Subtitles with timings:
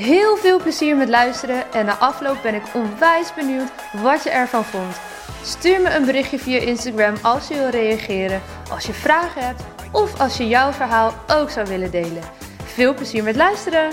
[0.00, 3.70] Heel veel plezier met luisteren en na afloop ben ik onwijs benieuwd
[4.02, 5.00] wat je ervan vond.
[5.42, 9.62] Stuur me een berichtje via Instagram als je wil reageren, als je vragen hebt
[9.92, 12.22] of als je jouw verhaal ook zou willen delen.
[12.64, 13.90] Veel plezier met luisteren!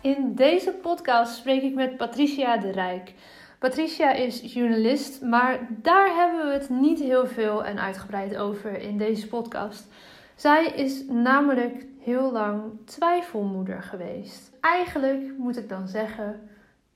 [0.00, 3.12] In deze podcast spreek ik met Patricia de Rijk.
[3.64, 8.98] Patricia is journalist, maar daar hebben we het niet heel veel en uitgebreid over in
[8.98, 9.86] deze podcast.
[10.34, 14.50] Zij is namelijk heel lang twijfelmoeder geweest.
[14.60, 16.40] Eigenlijk moet ik dan zeggen,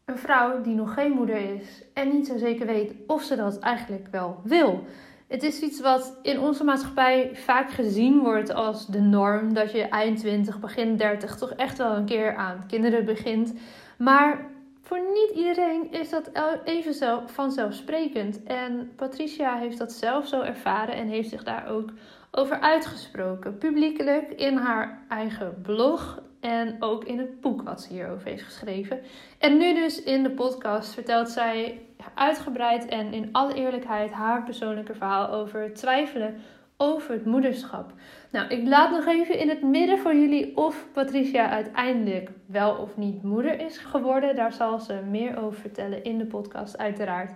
[0.04, 3.58] een vrouw die nog geen moeder is en niet zo zeker weet of ze dat
[3.58, 4.84] eigenlijk wel wil.
[5.26, 9.54] Het is iets wat in onze maatschappij vaak gezien wordt als de norm.
[9.54, 13.54] Dat je eind 20, begin 30 toch echt wel een keer aan kinderen begint.
[13.98, 14.56] Maar
[14.88, 16.30] voor niet iedereen is dat
[16.64, 18.42] even vanzelfsprekend.
[18.42, 21.90] En Patricia heeft dat zelf zo ervaren en heeft zich daar ook
[22.30, 23.58] over uitgesproken.
[23.58, 29.00] Publiekelijk in haar eigen blog en ook in het boek wat ze hierover heeft geschreven.
[29.38, 34.94] En nu dus in de podcast vertelt zij uitgebreid en in alle eerlijkheid haar persoonlijke
[34.94, 36.40] verhaal over twijfelen
[36.80, 37.92] over het moederschap.
[38.30, 42.96] Nou, ik laat nog even in het midden voor jullie of Patricia uiteindelijk wel of
[42.96, 44.36] niet moeder is geworden.
[44.36, 47.32] Daar zal ze meer over vertellen in de podcast, uiteraard.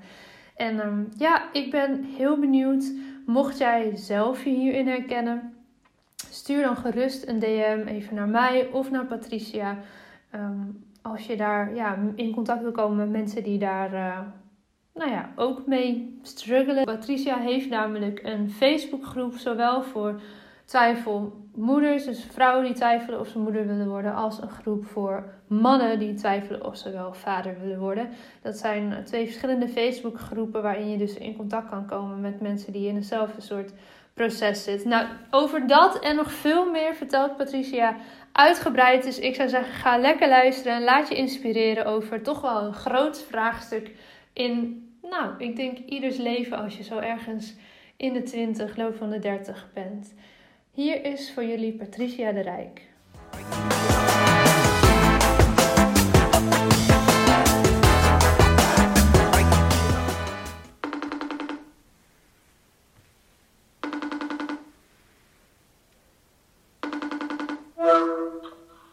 [0.56, 2.92] En um, ja, ik ben heel benieuwd.
[3.26, 5.54] Mocht jij zelf je hierin herkennen,
[6.30, 9.78] stuur dan gerust een DM even naar mij of naar Patricia.
[10.34, 14.18] Um, als je daar ja, in contact wil komen met mensen die daar uh,
[14.94, 16.84] nou ja, ook mee struggelen.
[16.84, 20.20] Patricia heeft namelijk een Facebookgroep, zowel voor
[20.64, 25.98] twijfelmoeders, dus vrouwen die twijfelen of ze moeder willen worden, als een groep voor mannen
[25.98, 28.08] die twijfelen of ze wel vader willen worden.
[28.42, 32.88] Dat zijn twee verschillende Facebookgroepen waarin je dus in contact kan komen met mensen die
[32.88, 33.72] in hetzelfde soort
[34.14, 34.88] proces zitten.
[34.88, 37.96] Nou, over dat en nog veel meer vertelt Patricia
[38.32, 39.02] uitgebreid.
[39.02, 42.74] Dus ik zou zeggen, ga lekker luisteren en laat je inspireren over toch wel een
[42.74, 43.90] groot vraagstuk
[44.32, 44.81] in,
[45.12, 47.54] nou, ik denk ieders leven als je zo ergens
[47.96, 50.14] in de 20, loop van de 30 bent.
[50.70, 52.90] Hier is voor jullie Patricia de Rijk.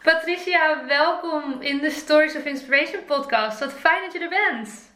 [0.02, 3.60] Patricia, welkom in de Stories of Inspiration podcast.
[3.60, 4.89] Wat fijn dat je er bent.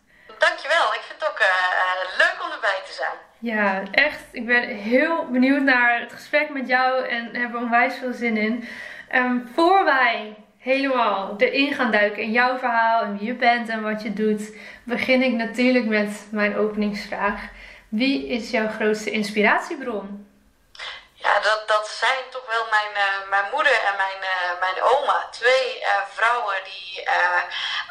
[0.48, 3.16] Dankjewel, ik vind het ook uh, leuk om erbij te zijn.
[3.38, 4.22] Ja, echt.
[4.32, 8.36] Ik ben heel benieuwd naar het gesprek met jou en heb er onwijs veel zin
[8.36, 8.68] in.
[9.14, 13.82] Um, voor wij helemaal erin gaan duiken in jouw verhaal en wie je bent en
[13.82, 17.42] wat je doet, begin ik natuurlijk met mijn openingsvraag.
[17.88, 20.26] Wie is jouw grootste inspiratiebron?
[21.24, 25.28] Ja, dat, dat zijn toch wel mijn, uh, mijn moeder en mijn, uh, mijn oma.
[25.30, 27.08] Twee uh, vrouwen die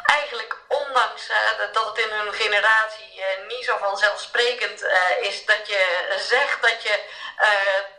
[0.05, 1.31] eigenlijk, ondanks
[1.73, 4.83] dat het in hun generatie niet zo vanzelfsprekend
[5.19, 6.99] is, dat je zegt dat je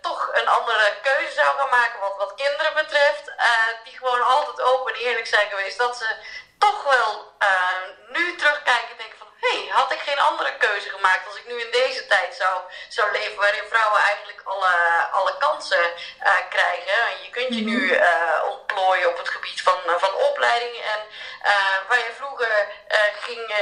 [0.01, 3.33] toch een andere keuze zou gaan maken wat, wat kinderen betreft,
[3.85, 6.17] die gewoon altijd open en eerlijk zijn geweest, dat ze
[6.59, 7.33] toch wel
[8.09, 11.61] nu terugkijken en denken van hey, had ik geen andere keuze gemaakt als ik nu
[11.61, 12.55] in deze tijd zou,
[12.89, 14.75] zou leven waarin vrouwen eigenlijk alle,
[15.19, 15.87] alle kansen
[16.23, 17.01] uh, krijgen.
[17.23, 18.34] Je kunt je nu uh,
[19.03, 21.01] op het gebied van, van opleiding en
[21.43, 22.67] uh, waar je vroeger
[23.21, 23.55] ging,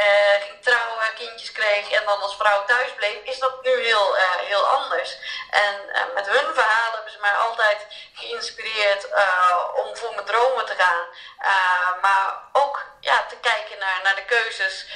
[0.47, 4.16] ging trouwen, kindjes kreeg en dan als vrouw thuis bleef, is dat nu heel,
[4.47, 5.16] heel anders.
[5.50, 5.75] En
[6.15, 9.05] met hun verhalen hebben ze mij altijd geïnspireerd
[9.75, 11.06] om voor mijn dromen te gaan.
[12.00, 14.87] maar ook ja, te kijken naar, naar de keuzes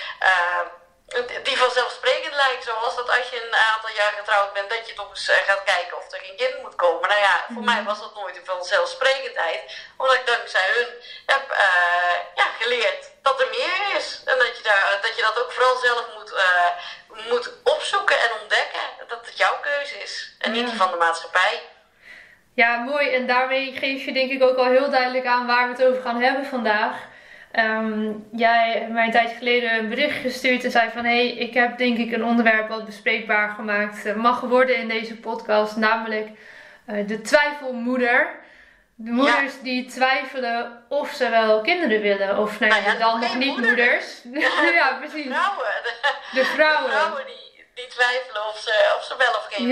[1.42, 2.64] die vanzelfsprekend lijkt.
[2.64, 5.64] Zoals dat als je een aantal jaar getrouwd bent, dat je toch eens eh, gaat
[5.64, 7.08] kijken of er geen kind moet komen.
[7.08, 7.74] Nou ja, voor mhm.
[7.74, 9.60] mij was dat nooit een vanzelfsprekendheid.
[9.96, 10.88] Omdat ik dankzij hun
[11.26, 14.22] heb uh, ja, geleerd dat er meer is.
[14.24, 16.70] En dat je, daar, dat je dat ook vooral zelf moet, uh,
[17.30, 18.86] moet opzoeken en ontdekken.
[19.08, 20.34] Dat het jouw keuze is.
[20.38, 21.62] En niet die van de maatschappij.
[22.54, 23.14] Ja, mooi.
[23.14, 26.02] En daarmee geef je denk ik ook al heel duidelijk aan waar we het over
[26.02, 26.96] gaan hebben vandaag.
[27.56, 31.36] Ehm, jij hebt mij een tijdje geleden een bericht gestuurd en zei van hé, hey,
[31.36, 35.76] ik heb denk ik een onderwerp wat bespreekbaar gemaakt uh, mag worden in deze podcast,
[35.76, 36.28] namelijk
[36.86, 38.28] uh, de twijfelmoeder.
[38.94, 39.62] De moeders ja.
[39.62, 44.22] die twijfelen of ze wel kinderen willen, of nee, nou ja, dan nog niet moeders.
[44.78, 45.24] ja, precies.
[45.24, 45.66] De vrouwen.
[46.32, 46.90] De, vrouwen.
[46.90, 47.45] De vrouwen die
[47.76, 49.70] die twijfelen of ze, of ze wel of geen,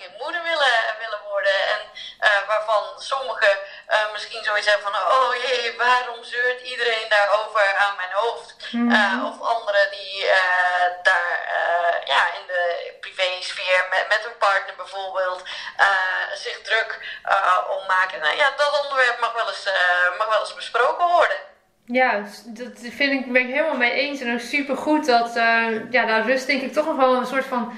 [0.00, 1.58] geen moeder willen, willen worden.
[1.74, 1.80] En
[2.20, 3.58] uh, waarvan sommigen
[3.88, 8.54] uh, misschien zoiets hebben van: oh jee, waarom zeurt iedereen daarover aan mijn hoofd?
[8.70, 9.26] Mm -hmm.
[9.26, 10.26] of anderen die
[11.02, 11.38] daar
[12.04, 15.42] ja, in de privésfeer met, met hun partner bijvoorbeeld
[16.34, 17.20] zich druk
[17.68, 18.20] om maken.
[18.20, 19.68] Nou ja, dat onderwerp mag wel eens,
[20.18, 21.53] mag wel eens besproken worden.
[21.86, 24.20] Ja, dat vind ik, ben ik helemaal mee eens.
[24.20, 27.26] En ook super goed dat, uh, ja, daar rust denk ik toch nog wel een
[27.26, 27.72] soort van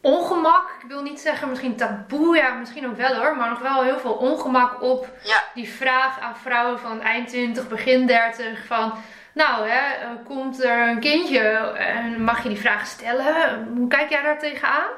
[0.00, 0.70] ongemak.
[0.82, 3.36] Ik wil niet zeggen misschien taboe, ja, misschien ook wel hoor.
[3.36, 5.42] Maar nog wel heel veel ongemak op ja.
[5.54, 8.66] die vraag aan vrouwen van eind 20, begin 30.
[8.66, 8.92] Van,
[9.32, 11.40] nou hè, eh, komt er een kindje
[11.78, 13.68] en mag je die vraag stellen?
[13.76, 14.90] Hoe kijk jij daar tegenaan?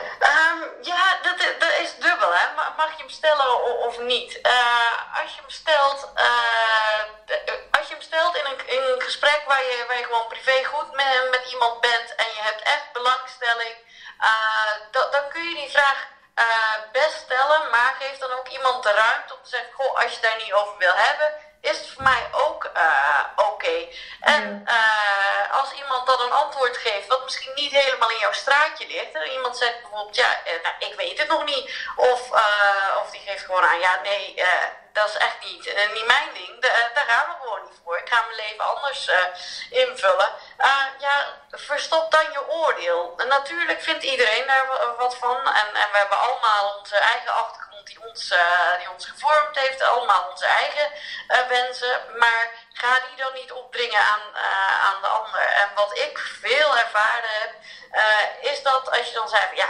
[0.00, 2.34] Um, ja, dat, dat is dubbel.
[2.34, 2.46] Hè?
[2.76, 4.38] Mag je hem stellen of, niet?
[4.42, 7.02] Uh, als je hem stelt, uh,
[7.70, 10.64] als je hem stelt in een, in een gesprek waar je, waar je gewoon privé
[10.64, 13.74] goed met, met iemand bent en je hebt echt belangstelling,
[14.90, 16.06] dan, dan kun je die vraag
[16.92, 20.20] best stellen, maar geef dan ook iemand de ruimte om te zeggen: Goh, als je
[20.20, 23.50] daar niet over wil hebben, is het voor mij ook uh, oké.
[23.50, 23.96] Okay.
[24.20, 28.86] En uh, als iemand dan een antwoord geeft wat misschien niet helemaal in jouw straatje
[28.86, 29.14] ligt.
[29.14, 31.70] En iemand zegt bijvoorbeeld, ja, uh, nou, ik weet het nog niet.
[31.96, 32.30] Of,
[33.00, 34.42] of die geeft gewoon aan, ja, nee,
[34.92, 35.64] dat is echt niet,
[35.94, 36.60] niet mijn ding.
[36.60, 37.98] De, daar gaan we gewoon niet voor.
[37.98, 39.10] Ik ga mijn leven anders
[39.70, 40.30] invullen.
[40.98, 43.14] ja, verstop dan je oordeel.
[43.16, 45.36] En natuurlijk vindt iedereen daar wat van.
[45.36, 49.82] En, en we hebben allemaal onze eigen achtergrond die ons, uh, die ons gevormd heeft,
[49.82, 50.92] allemaal onze eigen
[51.28, 52.00] uh, wensen.
[52.18, 55.40] Maar ga die dan niet opdringen aan, uh, aan de ander.
[55.40, 57.54] En wat ik veel ervaren heb,
[58.40, 59.68] is dat als je dan zei: ja,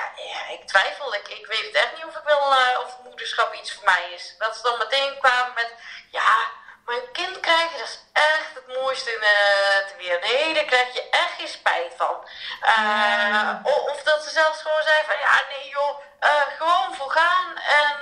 [0.50, 2.55] ik twijfel, ik, ik weet echt niet of ik wil,
[2.85, 4.35] of moederschap iets voor mij is.
[4.38, 5.75] Dat ze dan meteen kwamen met:
[6.11, 6.49] ja
[6.87, 10.23] maar een kind krijgen, dat is echt het mooiste in uh, ter wereld.
[10.23, 12.17] Nee, daar krijg je echt geen spijt van.
[12.62, 17.11] Uh, of, of, dat ze zelfs gewoon zeiden van, ja, nee joh, uh, gewoon voor
[17.11, 17.56] gaan.
[17.56, 17.94] En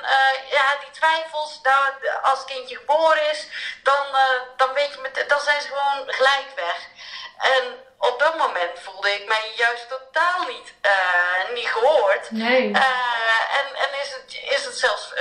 [0.50, 1.92] ja, die twijfels, nou,
[2.22, 3.48] als het kindje geboren is,
[3.82, 4.06] dan,
[4.56, 6.78] dan, weet je met, dan zijn ze gewoon gelijk weg.
[7.38, 10.74] En op dat moment voelde ik mij juist totaal niet,
[11.54, 12.30] niet gehoord.
[12.30, 12.72] Nee.
[13.58, 15.12] en en is, het, is het zelfs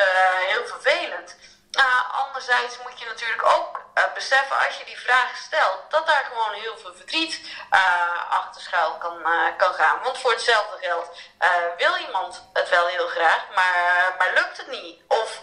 [0.47, 1.35] heel vervelend.
[1.77, 6.25] Uh, anderzijds moet je natuurlijk ook uh, beseffen als je die vraag stelt, dat daar
[6.31, 7.39] gewoon heel veel verdriet
[7.73, 9.21] uh, achter schuil kan,
[9.57, 10.01] kan gaan.
[10.03, 11.17] Want voor hetzelfde geld
[11.77, 15.01] wil iemand het wel heel graag, maar, maar lukt het niet.
[15.07, 15.39] Of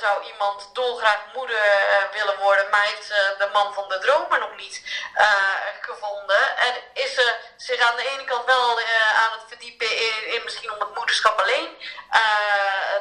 [0.00, 1.62] zou iemand dolgraag moeder
[2.12, 3.08] willen worden, maar heeft
[3.38, 4.82] de man van de dromen nog niet
[5.80, 6.56] gevonden.
[6.56, 8.78] En is ze zich aan de ene kant wel
[9.14, 11.76] aan het verdiepen in, in, misschien om het moederschap alleen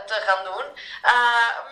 [0.05, 0.77] te gaan doen,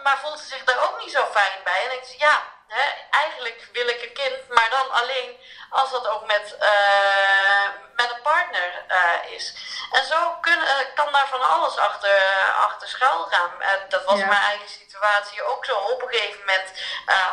[0.04, 1.84] maar voelt ze zich daar ook niet zo fijn bij.
[1.84, 5.39] En denkt ze, ja, hè, eigenlijk wil ik een kind, maar dan alleen
[5.69, 9.54] als dat ook met, uh, met een partner uh, is.
[9.92, 12.21] En zo kun, uh, kan daar van alles achter,
[12.56, 13.51] achter schuil gaan.
[13.89, 14.25] dat was ja.
[14.25, 15.75] mijn eigen situatie ook zo.
[15.77, 16.71] Op een gegeven moment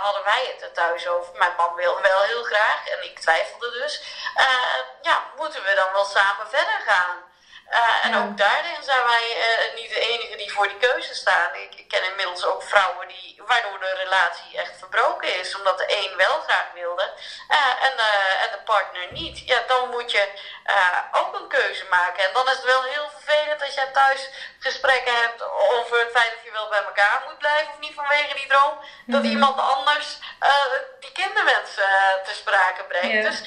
[0.00, 1.36] hadden wij het er thuis over.
[1.36, 4.02] Mijn man wilde wel heel graag en ik twijfelde dus.
[5.02, 7.34] ja, moeten we dan wel samen verder gaan?
[7.70, 11.54] Uh, en ook daarin zijn wij uh, niet de enige die voor die keuze staan.
[11.54, 15.84] Ik, ik, ken inmiddels ook vrouwen die, waardoor de relatie echt verbroken is, omdat de
[15.88, 17.12] een wel graag wilde
[17.50, 17.92] uh, en,
[18.44, 19.38] en de partner niet.
[19.38, 20.28] Ja, dan moet je
[21.12, 22.24] ook een keuze maken.
[22.24, 26.34] En dan is het wel heel vervelend als je thuis gesprekken hebt over het feit
[26.36, 28.74] of je wel bij elkaar moet blijven of niet vanwege die droom.
[28.74, 29.12] Mm -hmm.
[29.14, 30.18] Dat iemand anders
[31.00, 31.74] die kinderwens
[32.24, 33.12] te sprake brengt.
[33.12, 33.30] Yeah.
[33.30, 33.42] Dus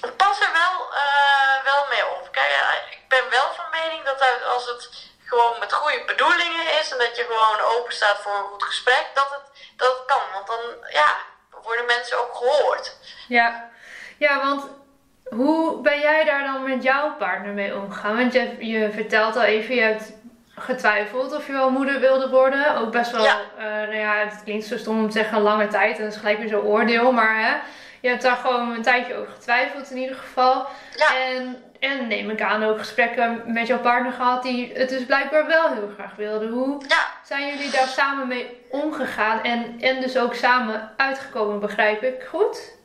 [0.00, 2.28] pas er wel, uh, wel mee op.
[2.30, 2.50] Kijk,
[2.90, 4.20] ik ben wel van mening dat
[4.54, 8.50] als het gewoon met goede bedoelingen is en dat je gewoon open staat voor een
[8.52, 10.24] goed gesprek, dat het, dat het kan.
[10.32, 11.16] Want dan ja,
[11.62, 12.96] worden mensen ook gehoord.
[13.28, 13.70] Ja,
[14.18, 14.66] ja want
[15.28, 18.16] hoe ben jij daar dan met jouw partner mee omgegaan?
[18.16, 20.12] Want je, je vertelt al even, je hebt
[20.54, 22.76] getwijfeld of je wel moeder wilde worden.
[22.76, 23.40] Ook best wel, ja.
[23.58, 26.12] Uh, nou ja, het klinkt zo stom om te zeggen een lange tijd en dat
[26.12, 27.58] is gelijk weer zo'n oordeel, maar hè
[28.00, 30.66] je hebt daar gewoon een tijdje over getwijfeld in ieder geval.
[30.96, 31.16] Ja.
[31.16, 35.46] En, en neem ik aan ook gesprekken met jouw partner gehad die het dus blijkbaar
[35.46, 36.48] wel heel graag wilde.
[36.48, 37.06] Hoe ja.
[37.24, 42.78] zijn jullie daar samen mee omgegaan en, en dus ook samen uitgekomen, begrijp ik goed?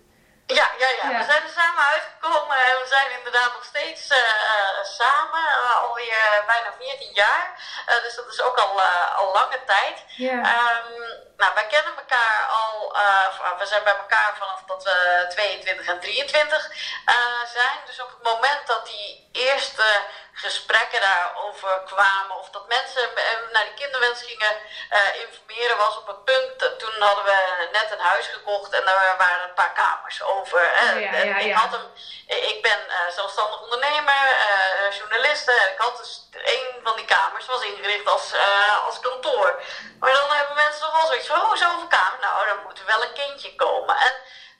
[0.48, 4.18] Ja, ja, ja, we zijn er samen uitgekomen en we zijn inderdaad nog steeds uh,
[4.84, 7.50] samen, uh, alweer bijna 14 jaar.
[8.04, 8.82] Dus dat is ook al,
[9.16, 10.04] al lange tijd.
[10.08, 10.38] Yeah.
[10.38, 12.96] Um, nou, wij kennen elkaar al,
[13.58, 16.72] we zijn bij elkaar vanaf dat we 22 en 23
[17.54, 17.80] zijn.
[17.86, 19.84] Dus op het moment dat die eerste
[20.36, 22.38] gesprekken daarover kwamen.
[22.38, 23.10] Of dat mensen
[23.51, 24.56] naar die kinderwens gingen
[24.92, 26.80] uh, informeren was op het punt.
[26.80, 30.60] Toen hadden we net een huis gekocht en daar waren een paar kamers over.
[30.60, 31.88] Oh, ja, ja, ik, had hem,
[32.27, 35.48] ik ben uh, zelfstandig ondernemer, uh, journalist.
[35.48, 38.34] En ik had dus een van die kamers was ingericht als,
[38.86, 39.62] als kantoor.
[40.00, 42.20] Maar dan hebben mensen nog wel zoiets van, oh, zoveel kamer.
[42.22, 43.96] Nou, dan moet er wel een kindje komen.
[43.98, 44.13] En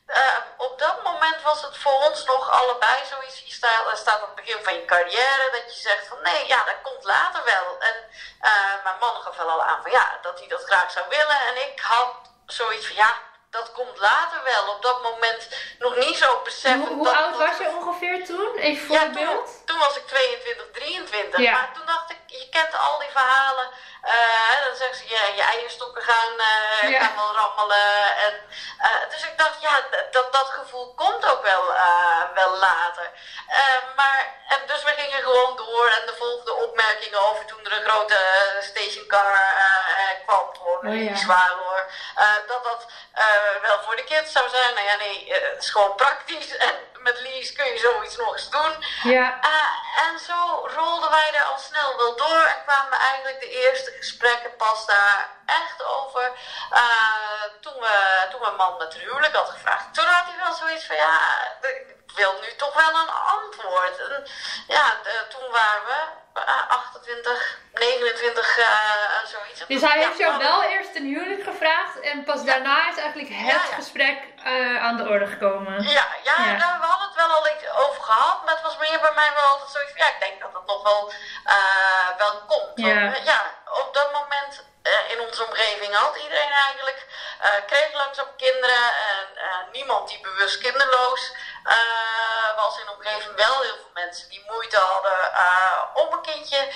[0.08, 3.40] uh, op dat moment was het voor ons nog allebei zoiets.
[3.40, 6.64] Je staat, staat aan het begin van je carrière dat je zegt van nee, ja,
[6.64, 7.80] dat komt later wel.
[7.80, 7.96] En
[8.42, 11.40] uh, mijn man gaf wel al aan van ja, dat hij dat graag zou willen.
[11.40, 12.14] En ik had
[12.46, 13.14] zoiets van ja,
[13.60, 14.74] dat komt later wel.
[14.76, 16.88] Op dat moment nog niet zo beseffen.
[16.88, 18.56] Hoe, hoe oud was je ongeveer toen?
[18.56, 19.46] Even voor ja, beeld.
[19.46, 21.40] Toen, toen, was ik 22, 23.
[21.40, 21.52] Ja.
[21.52, 23.70] Maar toen dacht ik, je kent al die verhalen.
[24.06, 27.00] Uh, dan zeggen ze, ja, je eierstokken gaan, uh, ja.
[27.00, 28.16] gaan wel rammelen.
[28.26, 28.34] En,
[28.80, 31.64] uh, dus ik dacht, ja, dat, dat gevoel komt ook wel,
[32.34, 33.10] wel later.
[33.96, 37.90] maar, en dus we gingen gewoon door en de volgende opmerkingen over toen er een
[37.90, 38.18] grote
[38.60, 39.40] stationcar
[40.26, 40.44] kwam.
[40.54, 41.16] Voor oh, ja.
[41.16, 41.86] zwaar hoor.
[42.48, 42.86] dat dat
[43.62, 44.74] wel voor de kids zou zijn.
[44.74, 46.58] Nou ja, nee, het is gewoon praktisch.
[46.68, 48.86] En met Lies kun je zoiets nog eens doen.
[49.04, 49.40] Ja.
[50.06, 54.56] en zo rolden wij er al snel wel door en kwamen eigenlijk de eerste gesprekken
[54.56, 56.32] pas daar echt over.
[56.72, 59.94] Uh, toen, we, toen mijn man met het huwelijk had gevraagd.
[59.94, 61.20] Toen had hij wel zoiets van ja,
[61.62, 64.00] ik wil nu toch wel een antwoord.
[64.00, 64.28] En
[64.68, 64.94] ja,
[65.30, 68.66] toen waren we 28, 29, uh,
[69.26, 69.66] zoiets.
[69.68, 73.74] Dus hij heeft jou wel eerst een huwelijk gevraagd en pas daarna is eigenlijk het
[73.76, 75.84] gesprek uh, aan de orde gekomen.
[75.84, 76.36] Ja, ja,
[76.80, 77.48] we hadden het wel al
[77.88, 80.42] over gehad, maar het was meer bij mij wel altijd zoiets van ja, ik denk
[80.42, 81.12] dat het nog wel,
[81.46, 82.88] uh, wel komt.
[82.88, 83.02] Ja.
[83.02, 84.64] Want, ja, op dat moment
[85.08, 87.06] in onze omgeving had iedereen eigenlijk,
[87.66, 88.88] kreeg langzaam kinderen
[89.52, 91.32] en niemand die bewust kinderloos
[92.56, 93.36] was in de omgeving.
[93.36, 95.34] Wel heel veel mensen die moeite hadden
[95.94, 96.72] om een kindje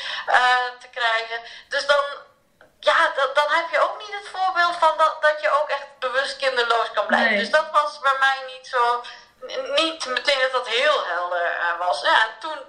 [0.80, 1.42] te krijgen.
[1.70, 2.04] Dus dan,
[2.80, 6.00] ja, dat, dan heb je ook niet het voorbeeld van dat, dat je ook echt
[6.00, 7.38] bewust kinderloos kan blijven.
[7.38, 9.04] Dus dat was bij mij niet zo,
[9.76, 12.02] niet meteen dat dat heel helder was.
[12.02, 12.60] Ja, en toen,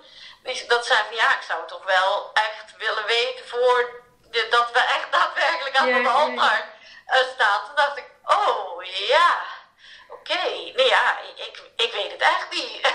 [0.68, 4.02] dat zei van ja, ik zou toch wel echt willen weten voor
[4.50, 6.68] dat we echt daadwerkelijk aan het altaar
[7.06, 7.64] uh, staan.
[7.66, 9.40] Toen dacht ik, oh ja,
[10.20, 10.32] oké.
[10.32, 10.72] Okay.
[10.76, 12.80] Nee ja, ik, ik weet het echt niet.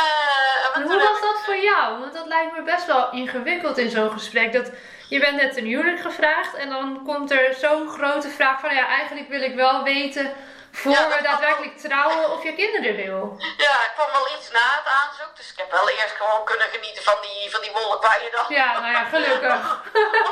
[0.00, 1.98] uh, hoe was dat voor jou?
[2.00, 4.52] Want dat lijkt me best wel ingewikkeld in zo'n gesprek.
[4.52, 4.70] Dat,
[5.08, 8.86] je bent net een huwelijk gevraagd en dan komt er zo'n grote vraag van ja,
[8.86, 10.34] eigenlijk wil ik wel weten
[10.72, 13.36] voor ja, we daadwerkelijk trouwen of je kinderen wil.
[13.56, 16.68] Ja, ik kwam wel iets na het aanzoek, dus ik heb wel eerst gewoon kunnen
[16.68, 18.44] genieten van die, van die wolk waar je dan.
[18.48, 19.82] Ja, nou ja, gelukkig.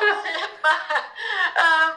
[0.62, 0.86] maar,
[1.56, 1.88] uh,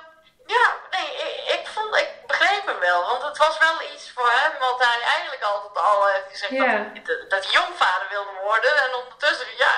[0.46, 2.09] ja, nee, ik, ik, vond, ik
[2.40, 6.08] begreep hem wel, want het was wel iets voor hem wat hij eigenlijk altijd al
[6.08, 6.58] heeft gezegd
[7.06, 8.76] dat, dat hij jongvader wilde worden.
[8.84, 9.74] En ondertussen, ja,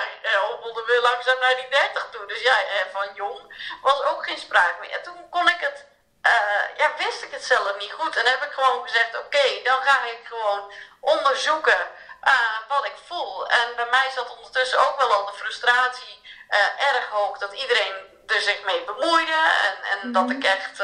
[0.50, 2.26] hobbelden we langzaam naar die 30 toe.
[2.26, 2.56] Dus ja,
[2.92, 3.40] van jong
[3.82, 4.90] was ook geen sprake meer.
[4.90, 5.86] En toen kon ik het
[6.26, 8.16] uh, ja, wist ik het zelf niet goed.
[8.16, 11.80] En heb ik gewoon gezegd, oké, dan ga ik gewoon onderzoeken
[12.24, 13.48] uh, wat ik voel.
[13.48, 18.11] En bij mij zat ondertussen ook wel al de frustratie uh, erg hoog dat iedereen
[18.34, 19.40] er zich mee bemoeide.
[19.66, 20.36] En, en dat mhm.
[20.36, 20.82] ik echt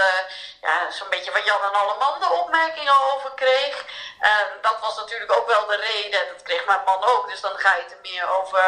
[0.61, 3.85] ja, zo'n beetje van Jan en Alleman de opmerkingen over kreeg.
[4.21, 7.59] En dat was natuurlijk ook wel de reden, dat kreeg mijn man ook, dus dan
[7.59, 8.65] ga je het er meer over,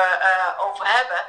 [0.58, 1.25] over hebben.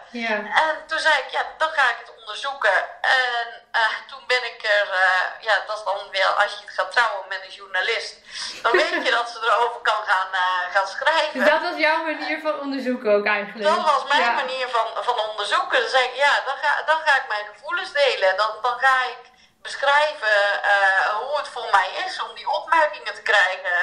[0.56, 2.78] En toen zei ik, ja, dan ga ik het onderzoeken.
[3.02, 6.74] En uh, toen ben ik er, uh, ja, dat is dan weer als je het
[6.78, 8.16] gaat trouwen met een journalist,
[8.62, 11.46] dan weet je dat ze erover kan gaan, uh, gaan schrijven.
[11.46, 13.68] Dat was jouw manier van onderzoeken ook eigenlijk?
[13.76, 15.80] Dat was mijn manier van, van onderzoeken.
[15.82, 18.38] Dan zei ik, ja, dan ga, dan ga ik mijn gevoelens delen.
[18.38, 19.31] Dan, dan ga ik
[19.62, 23.80] beschrijven uh, hoe het voor mij is om die opmerkingen te krijgen.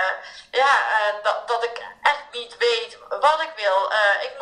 [0.50, 3.92] ja, uh, dat, dat ik echt niet weet wat ik wil.
[3.92, 4.32] Uh, ik,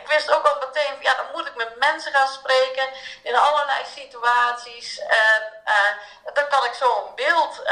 [0.00, 2.86] ik wist ook al meteen, ja, dan moet ik met mensen gaan spreken
[3.22, 4.98] in allerlei situaties.
[4.98, 5.42] En
[6.34, 7.62] dan kan ik zo een beeld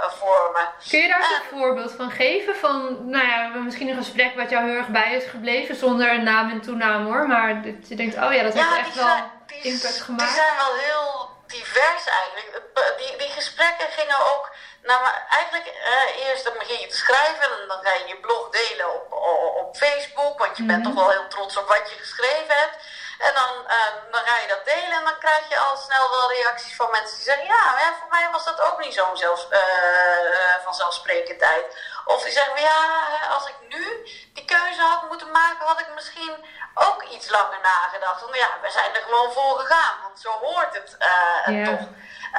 [0.00, 0.68] vormen.
[0.88, 2.56] Kun je daar een voorbeeld van geven?
[2.56, 6.22] Van, nou ja, misschien een gesprek wat jou heel erg bij is gebleven, zonder een
[6.22, 7.26] naam en toenaam hoor.
[7.26, 9.16] Maar dat je denkt, oh ja, dat heeft echt wel
[9.62, 10.34] impact gemaakt.
[10.34, 12.62] Die zijn wel heel divers eigenlijk.
[12.98, 14.50] Die, die gesprekken gingen ook.
[14.82, 18.16] Nou, maar eigenlijk eh, eerst dan begin je te schrijven en dan ga je je
[18.16, 19.12] blog delen op,
[19.56, 20.86] op, Facebook, want je bent mhm.
[20.86, 22.76] toch wel heel trots op wat je geschreven hebt.
[23.18, 26.32] En dan, uh, dan ga je dat delen en dan krijg je al snel wel
[26.32, 29.46] reacties van mensen die zeggen: Ja, hè, voor mij was dat ook niet zo'n zelfs,
[29.50, 31.64] uh, vanzelfsprekendheid.
[32.04, 36.46] Of die zeggen: Ja, als ik nu die keuze had moeten maken, had ik misschien
[36.74, 38.20] ook iets langer nagedacht.
[38.20, 41.88] Want ja, we zijn er gewoon voor gegaan, want zo hoort het uh, toch.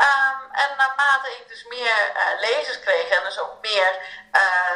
[0.05, 3.99] Um, en naarmate ik dus meer lezers kreeg en dus ook meer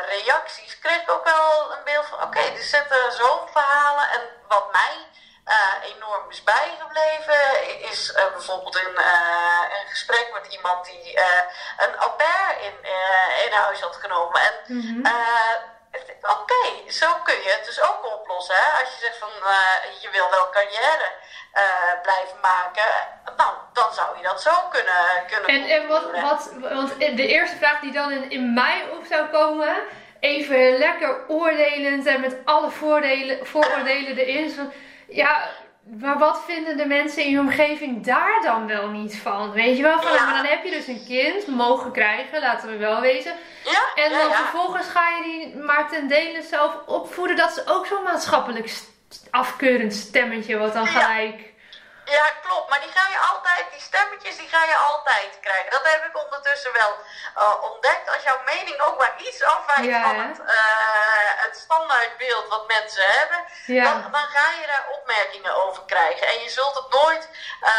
[0.08, 4.10] reacties, kreeg ik ook wel een beeld van: oké, okay, er zitten zoveel verhalen.
[4.10, 5.10] En wat mij
[5.48, 7.40] uh, enorm is bijgebleven,
[7.90, 8.98] is bijvoorbeeld een,
[9.80, 11.20] een gesprek met iemand die
[11.78, 12.74] een au pair in,
[13.46, 14.42] in huis had genomen.
[14.42, 15.14] En mm -hmm.
[16.22, 18.56] Oké, okay, zo kun je het dus ook oplossen.
[18.56, 18.80] Hè?
[18.80, 19.30] Als je zegt van
[20.02, 21.12] je wil wel carrière
[22.02, 22.92] blijven maken,
[23.38, 27.58] nou, dan zou je dat zo kunnen, kunnen En, en wat, wat, want de eerste
[27.58, 29.76] vraag die dan in, in mij op zou komen,
[30.20, 34.52] even lekker oordelend en met alle voordelen, vooroordelen erin.
[34.52, 34.74] Van,
[35.12, 35.50] ja,
[36.00, 39.51] maar wat vinden de mensen in je omgeving daar dan wel niet van?
[39.51, 40.25] Weet je wel, van, ja.
[40.25, 43.34] maar dan heb je dus een kind mogen krijgen, laten we wel wezen.
[43.63, 47.36] Ja, en dan ja, vervolgens ga je die maar ten dele zelf opvoeden.
[47.36, 48.74] Dat is ook zo'n maatschappelijk
[49.30, 51.50] afkeurend stemmetje wat dan gelijk
[52.12, 52.70] ja, klopt.
[52.70, 55.72] Maar die ga je altijd, die stemmetjes, die ga je altijd krijgen.
[55.72, 56.94] Dat heb ik ondertussen wel
[57.38, 58.10] uh, ontdekt.
[58.13, 63.03] Als jouw mening ook maar iets afwijkt ja, van het, uh, het standaardbeeld wat mensen
[63.06, 63.84] hebben, ja.
[63.84, 66.27] dan, dan, ga je daar opmerkingen over krijgen.
[66.27, 67.30] En je zult het nooit
[67.62, 67.70] uh,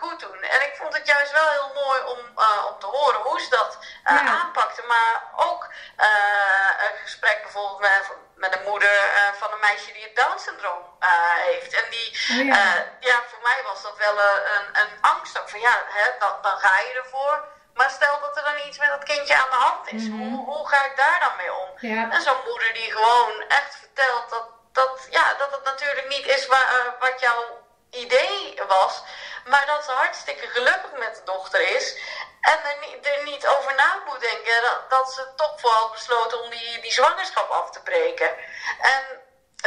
[0.00, 0.42] goed doen.
[0.42, 2.18] En ik vond het juist wel heel mooi om,
[2.68, 4.20] om te horen hoe ze dat ja.
[4.20, 4.86] aanpakten.
[4.86, 10.16] Maar ook een gesprek bijvoorbeeld met met een moeder uh, van een meisje die het
[10.16, 11.08] Down-syndroom uh,
[11.48, 11.72] heeft.
[11.80, 12.76] En die, oh, ja.
[12.76, 13.16] Uh, ja.
[13.30, 14.16] voor mij was dat wel
[14.54, 15.40] een, een angst.
[15.46, 17.44] Van ja, hè, dan, dan ga je ervoor.
[17.74, 20.02] Maar stel dat er dan iets met dat kindje aan de hand is.
[20.02, 20.34] Mm -hmm.
[20.34, 21.68] hoe, hoe ga ik daar dan mee om?
[21.76, 22.10] Ja.
[22.10, 26.46] En zo'n moeder die gewoon echt vertelt dat, dat, ja, dat het natuurlijk niet is
[26.46, 27.65] waar, wat jouw
[27.96, 29.02] idee was.
[29.44, 31.96] Maar dat ze hartstikke gelukkig met de dochter is.
[32.40, 32.76] En er
[33.24, 36.80] niet, er over na moet denken dat, dat ze toch voor had besloten om die,
[36.80, 38.34] die zwangerschap af te breken.
[38.80, 39.02] En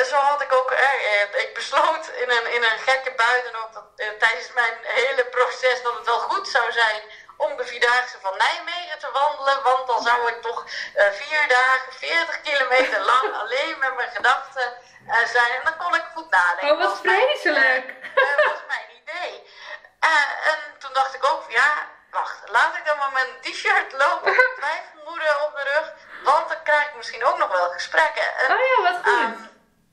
[0.05, 3.83] zo had ik ook, eh, ik besloot in een, in een gekke buiten ook dat,
[3.95, 7.01] eh, tijdens mijn hele proces dat het wel goed zou zijn
[7.39, 9.63] om de Vierdaagse van Nijmegen te wandelen.
[9.63, 14.67] Want dan zou ik toch uh, vier dagen, 40 kilometer lang alleen met mijn gedachten
[15.07, 15.51] uh, zijn.
[15.51, 16.71] En dan kon ik goed nadenken.
[16.71, 17.85] Oh, wat vreselijk!
[18.15, 19.47] Dat was mijn idee.
[20.51, 24.33] en toen dacht ik ook, ja, wacht, laat ik dan maar met een t-shirt lopen,
[24.59, 28.35] twijfelmoeder op de rug, want dan krijg ik misschien ook nog wel gesprekken.
[28.37, 29.48] En, oh ja, wat goed.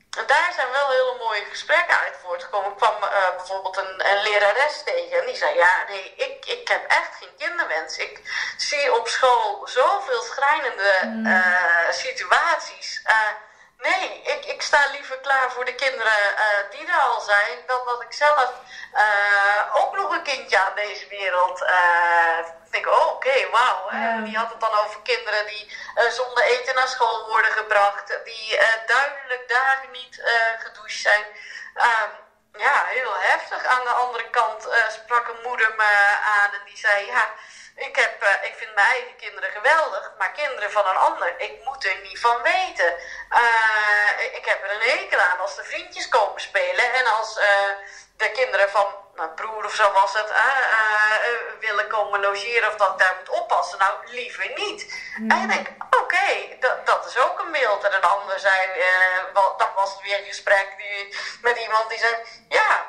[0.09, 2.71] Daar zijn wel hele mooie gesprekken uit voortgekomen.
[2.71, 6.67] Ik kwam uh, bijvoorbeeld een, een, lerares tegen en die zei: Ja, nee, ik, ik
[6.67, 7.97] heb echt geen kinderwens.
[7.97, 8.21] Ik
[8.57, 11.25] zie op school zoveel schrijnende mm.
[11.25, 13.01] uh, situaties.
[13.07, 13.15] Uh,
[13.77, 16.35] Nee, ik, ik sta liever klaar voor de kinderen
[16.69, 18.53] die er al zijn, dan dat ik zelf
[18.93, 22.39] uh, ook nog een kindje aan deze wereld uh,
[22.71, 22.87] denk.
[22.87, 23.91] Oh, oké, okay, wauw.
[23.91, 24.17] Ja.
[24.17, 25.77] Die had het dan over kinderen die
[26.09, 30.21] zonder eten naar school worden gebracht, die duidelijk dagen niet
[30.59, 31.25] gedoucht zijn.
[31.73, 32.11] Ehm,
[32.57, 33.65] ja, heel heftig.
[33.65, 37.27] Aan de andere kant sprak een moeder me aan en die zei: Ja
[37.77, 41.53] ik, heb, uh, ik vind mijn eigen kinderen geweldig, maar kinderen van een ander, ik
[41.63, 42.93] moet er niet van weten.
[43.29, 47.45] Uh, ik heb er een hekel aan als de vriendjes komen spelen en als uh,
[48.17, 50.31] de kinderen van mijn broer of zo was het,
[51.59, 53.79] willen komen logeren of dat ik daar moet oppassen.
[53.79, 54.99] Nou, liever niet.
[55.17, 55.31] Mm.
[55.31, 55.67] En ik denk,
[56.07, 57.83] okay, dat, is ook een beeld.
[57.83, 58.57] En een ander zei,
[59.33, 62.15] dan was het weer een gesprek die, met iemand die zei,
[62.49, 62.85] ja,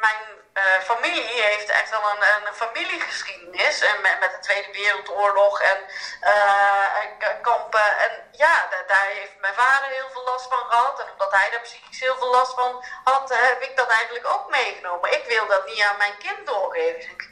[0.00, 3.80] mijn uh, familie heeft echt wel een, een familiegeschiedenis.
[3.80, 5.78] En met, met, de Tweede Wereldoorlog en
[6.20, 7.98] uh, kampen.
[7.98, 11.00] En ja, daar heeft mijn vader heel veel last van gehad.
[11.00, 14.50] En omdat hij daar psychisch heel veel last van had, heb ik dat eigenlijk ook
[14.50, 15.12] meegenomen.
[15.12, 17.16] Ik wil dat niet aan mijn kind doorgeven.
[17.16, 17.28] Dus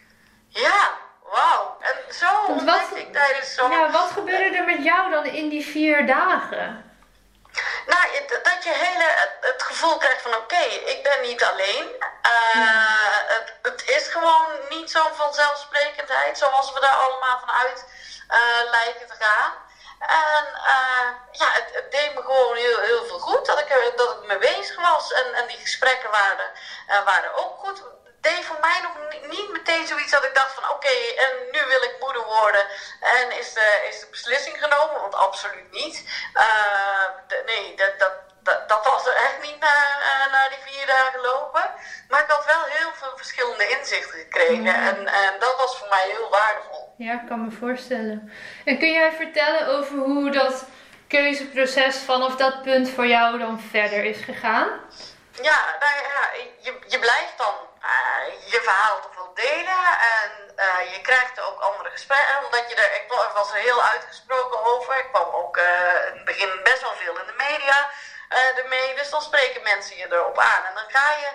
[0.48, 0.98] ja,
[1.30, 1.76] wauw.
[1.80, 3.70] En zo ontdekte ik tijdens zo'n...
[3.70, 6.90] Ja, wat gebeurde er met jou dan in die vier dagen?
[7.86, 8.04] Nou,
[8.42, 11.86] dat je hele, het gevoel krijgt van oké, okay, ik ben niet alleen.
[12.56, 17.84] Uh, het, het, is gewoon niet zo'n vanzelfsprekendheid zoals we daar allemaal van uit
[18.30, 19.52] uh, lijken te gaan.
[20.00, 24.16] En uh, ja, het, het, deed me gewoon heel, heel veel goed dat ik, dat
[24.16, 25.12] ik me bezig was.
[25.12, 26.50] En, en die gesprekken waren,
[27.04, 27.82] waren ook goed
[28.30, 28.94] deed voor mij nog
[29.34, 32.64] niet meteen zoiets dat ik dacht van oké, en nu wil ik moeder worden.
[33.16, 35.00] En is de, is de beslissing genomen?
[35.00, 35.96] Want absoluut niet.
[36.34, 39.76] Uh, de, nee, dat, dat, dat, dat, was er echt niet na,
[40.10, 41.64] uh, na die vier dagen lopen.
[42.08, 44.74] Maar ik had wel heel veel verschillende inzichten gekregen.
[44.74, 46.94] En, en dat was voor mij heel waardevol.
[46.96, 48.32] Ja, ik kan me voorstellen.
[48.64, 50.64] En kun jij vertellen over hoe dat
[51.08, 54.68] keuzeproces vanaf dat punt voor jou dan verder is gegaan?
[55.42, 59.84] ja, nou ja, je, je blijft dan uh, je verhaal toch wel delen.
[60.14, 62.44] En uh, je krijgt ook andere gesprekken.
[62.44, 64.98] Omdat je er, ik was er heel uitgesproken over.
[64.98, 65.64] Ik kwam ook uh,
[66.06, 67.90] in het begin best wel veel in de media
[68.56, 68.94] ermee.
[68.94, 70.64] Dus dan spreken mensen je erop aan.
[70.64, 71.30] En dan ga je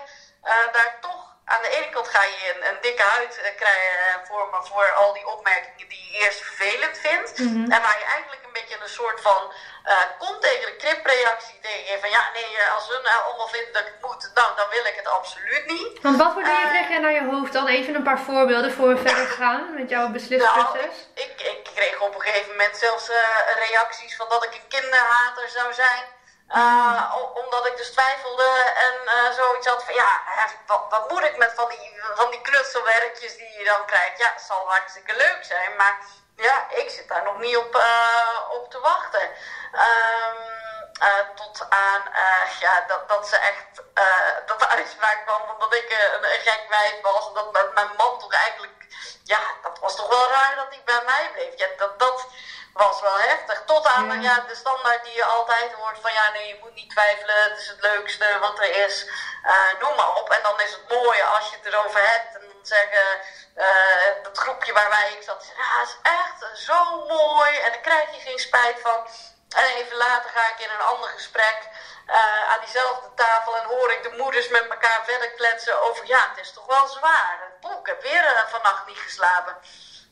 [0.72, 4.44] daar toch aan de ene kant ga je een, een dikke huid uh, krijgen voor,
[4.70, 7.38] voor al die opmerkingen die je eerst vervelend vindt.
[7.38, 7.72] Mhm.
[7.74, 9.42] En waar je eigenlijk een beetje een soort van
[9.84, 12.00] uh, komt tegen een kripreactie tegen.
[12.00, 14.68] Van ja, nee, eh, als hun nou allemaal vinden dat ik het moet, nou, dan
[14.70, 16.02] wil ik het absoluut niet.
[16.02, 17.66] Want wat voor dingen krijg jij naar je hoofd dan?
[17.66, 20.94] Even een paar voorbeelden voor we verder gaan met jouw beslisproces.
[21.14, 23.10] Nou, ik, ik, ik, kreeg op een gegeven moment zelfs
[23.66, 26.04] reacties van dat ik een kinderhater zou zijn.
[26.54, 30.22] Uh, omdat ik dus twijfelde en uh, zoiets had van ja,
[30.66, 34.18] wat, moet ik met van die, van die knutselwerkjes die je dan krijgt?
[34.18, 35.98] Ja, het zal hartstikke leuk zijn, maar
[36.36, 39.30] ja, ik zit daar nog niet op, uh, op te wachten.
[39.72, 40.54] Um,
[41.34, 42.02] tot aan
[42.60, 43.82] ja, dat, dat ze echt,
[44.46, 47.32] dat de uitspraak kwam dat ik een, een gek wijf was.
[47.34, 48.86] Dat met mijn man toch eigenlijk,
[49.24, 51.58] ja, dat was toch wel raar dat hij bij mij bleef.
[51.58, 52.26] Ja, dat, dat,
[52.76, 53.62] was wel heftig.
[53.66, 54.36] Tot aan ja.
[54.36, 54.44] ja.
[54.48, 57.68] de standaard die je altijd hoort van ja, nee, je moet niet twijfelen, het is
[57.68, 59.06] het leukste wat er is.
[59.44, 60.30] Uh, noem maar op.
[60.30, 63.20] En dan is het mooie als je het erover hebt en dan zeggen
[63.56, 68.14] uh, dat groepje waarbij ik zat, ja, het is echt zo mooi en daar krijg
[68.14, 69.06] je geen spijt van.
[69.56, 71.68] En even later ga ik in een ander gesprek
[72.06, 76.28] uh, aan diezelfde tafel en hoor ik de moeders met elkaar verder kletsen over ja,
[76.28, 77.52] het is toch wel zwaar.
[77.80, 79.56] ik heb weer vannacht niet geslapen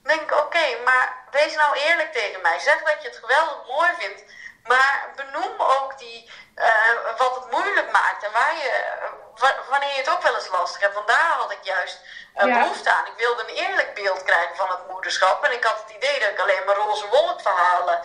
[0.04, 2.58] denk ik, oké, maar wees nou eerlijk tegen mij.
[2.58, 4.24] Zeg dat je het geweldig mooi vindt.
[4.64, 8.84] Maar benoem ook die, uh, wat het moeilijk maakt en waar je,
[9.42, 10.94] uh, wanneer je het ook wel eens lastig hebt.
[10.94, 12.00] Want daar had ik juist
[12.36, 12.58] uh, ja.
[12.58, 13.06] behoefte aan.
[13.06, 15.44] Ik wilde een eerlijk beeld krijgen van het moederschap.
[15.44, 18.00] En ik had het idee dat ik alleen maar roze wolkverhalen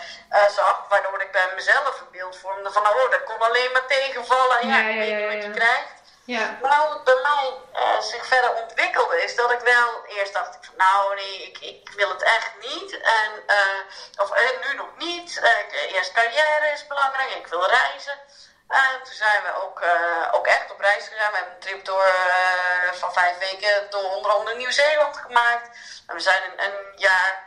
[0.49, 0.85] zag.
[0.89, 4.59] Waardoor ik bij mezelf een beeld vormde van, oh, dat kon alleen maar tegenvallen.
[4.59, 5.98] En ja, ja, ja, ik weet niet wat je krijgt.
[6.36, 6.58] Ja.
[6.62, 10.56] Maar hoe het bij mij uh, zich verder ontwikkelde, is dat ik wel eerst dacht
[10.56, 12.92] ik van nou nee, ik, ik wil het echt niet.
[13.00, 15.42] En, uh, of uh, nu nog niet.
[15.94, 18.20] eerst carrière is belangrijk, ik wil reizen.
[18.68, 19.82] En toen zijn we ook,
[20.32, 21.32] ook echt op reis gegaan.
[21.32, 22.13] We hebben een trip door,
[22.92, 25.78] van vijf weken door onder andere Nieuw-Zeeland gemaakt.
[26.08, 27.44] En we zijn een, een jaar,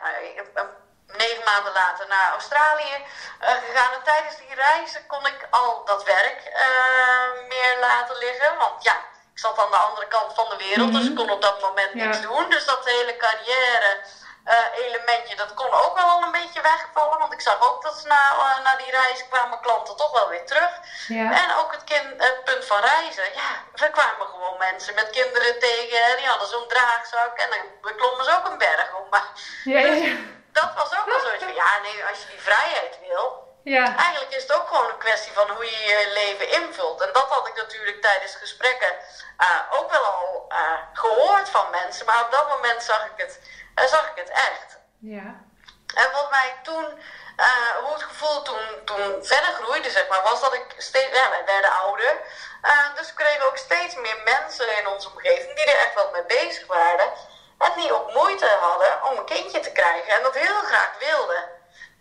[0.55, 0.82] een
[1.17, 2.95] negen maanden later naar Australië
[3.41, 3.93] uh, gegaan.
[3.93, 8.57] En tijdens die reizen kon ik al dat werk uh, meer laten liggen.
[8.59, 8.97] Want ja,
[9.33, 11.01] ik zat aan de andere kant van de wereld, mm -hmm.
[11.01, 12.05] dus ik kon op dat moment ja.
[12.05, 12.51] niks doen.
[12.51, 14.21] Dus dat hele carrière.
[14.47, 17.19] Uh, elementje, dat kon ook wel al een beetje wegvallen.
[17.19, 20.47] Want ik zag ook dat ze na, na die reizen kwamen klanten toch wel weer
[20.47, 20.71] terug.
[21.09, 21.45] Ja.
[21.45, 23.25] En ook het, kind, het punt van reizen.
[23.35, 23.51] Ja,
[23.85, 26.17] er kwamen gewoon mensen met kinderen tegen.
[26.17, 27.39] Die hadden zo'n draagzak.
[27.39, 29.11] En dan klommen ze ook een berg op.
[29.11, 29.29] Maar,
[29.65, 30.17] ja, ja.
[30.53, 33.97] dat was ook wel zoiets van, ja nee, als je die vrijheid wil, ja.
[33.97, 37.01] Eigenlijk is het ook gewoon een kwestie van hoe je je leven invult.
[37.01, 38.93] En dat had ik natuurlijk tijdens gesprekken
[39.39, 42.07] uh, ook wel al uh, gehoord van mensen.
[42.07, 43.41] Maar op dat moment zag ik het,
[43.75, 44.79] uh, zag ik het echt.
[44.99, 45.41] Ja.
[45.95, 46.85] En wat mij toen,
[47.83, 51.45] hoe het gevoel toen, toen verder groeide, zeg maar, was dat ik steeds, ja, wij
[51.45, 52.17] werden ouder.
[52.97, 56.25] dus we kregen ook steeds meer mensen in onze omgeving die er echt wel mee
[56.25, 57.13] bezig waren
[57.63, 61.43] en die ook moeite hadden om een kindje te krijgen en dat heel graag wilden.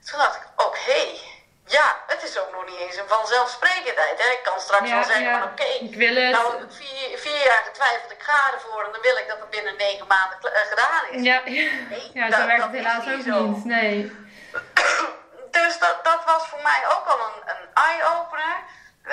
[0.06, 1.19] Toen dacht ik, oké, okay,
[1.65, 4.17] ja, het is ook nog niet eens een vanzelfsprekendheid.
[4.24, 4.30] Hè?
[4.32, 8.12] Ik kan straks ja, wel zeggen ja, van oké, okay, nou vier, vier jaar getwijfeld,
[8.12, 11.24] ik ga ervoor en dan wil ik dat het binnen negen maanden uh, gedaan is.
[11.24, 13.43] Ja, nee, ja dat, zo werkt het helaas ook zo.
[13.43, 13.65] niet.
[13.65, 14.12] Nee.
[15.58, 18.56] dus dat, dat was voor mij ook al een, een eye-opener.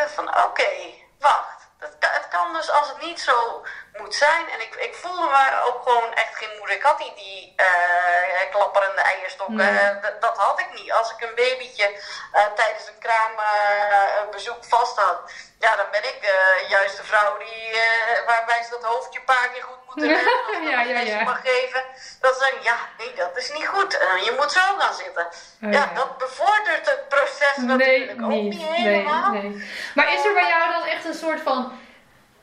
[0.07, 1.97] Van oké, okay, wacht het,
[2.29, 3.65] het, kan dus als het niet zo
[3.99, 4.49] moet zijn.
[4.51, 6.77] En ik, ik voelde me ook gewoon echt geen moeder.
[6.77, 9.57] Ik had niet die uh, klapperende eierstokken.
[9.57, 10.01] Nee.
[10.01, 10.93] dat, dat, had ik niet.
[10.93, 11.91] Als ik een babytje
[12.35, 15.33] uh, tijdens een kraambezoek vast had.
[15.59, 17.81] Ja, dan ben ik de juiste vrouw die,
[18.27, 20.71] waarbij ze dat hoofdje een paar keer goed moeten hebben.
[20.71, 21.23] ja, ja, ja.
[21.23, 21.85] mag geven.
[22.21, 23.93] Dat ze zeggen, ja, nee, dat is niet goed.
[24.25, 25.27] je moet zo gaan zitten.
[25.63, 29.31] Oh, ja, dat bevordert het proces natuurlijk ook niet helemaal.
[29.33, 29.71] Nee, nee.
[29.95, 31.79] Maar is er bij jou dan echt een soort van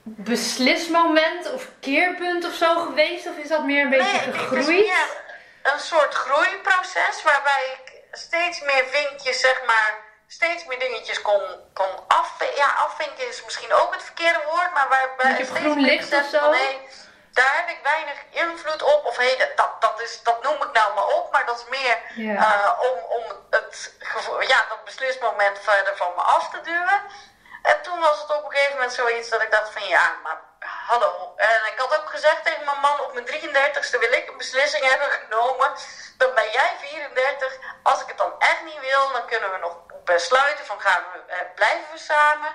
[0.07, 3.27] beslismoment of keerpunt of zo geweest?
[3.27, 4.49] Of is dat meer een beetje nee, gegroeid?
[4.49, 5.07] Het is meer
[5.61, 9.95] een soort groeiproces waarbij ik steeds meer vinkjes, zeg maar,
[10.27, 11.41] steeds meer dingetjes kon,
[11.73, 12.57] kon afvinken.
[12.57, 16.39] Ja, afvinken is misschien ook het verkeerde woord, maar waarbij je steeds meer of zo?
[16.39, 16.79] Van, hey,
[17.33, 19.05] daar heb ik weinig invloed op.
[19.05, 21.97] Of hey, dat, dat, is, dat noem ik nou maar op, maar dat is meer
[22.17, 23.93] uh, om, om het,
[24.47, 27.01] ja, dat beslismoment verder van me af te duwen.
[27.65, 30.39] En toen was het op een gegeven moment zoiets dat ik dacht van ja, maar
[30.59, 31.33] hallo.
[31.35, 34.89] En ik had ook gezegd tegen mijn man, op mijn 33ste wil ik een beslissing
[34.89, 35.71] hebben genomen.
[36.17, 37.57] Dan ben jij 34.
[37.83, 41.33] Als ik het dan echt niet wil, dan kunnen we nog besluiten van gaan we,
[41.33, 42.51] uh, blijven we samen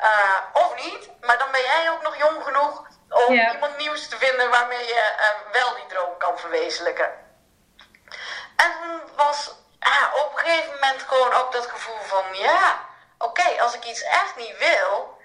[0.00, 1.10] uh, of niet.
[1.20, 5.14] Maar dan ben jij ook nog jong genoeg om iemand nieuws te vinden waarmee je
[5.18, 7.12] uh, wel die droom kan verwezenlijken.
[8.56, 9.50] En toen was
[10.14, 12.78] op een gegeven moment gewoon ook dat gevoel van ja,
[13.24, 15.18] oké, als ik iets echt niet wil,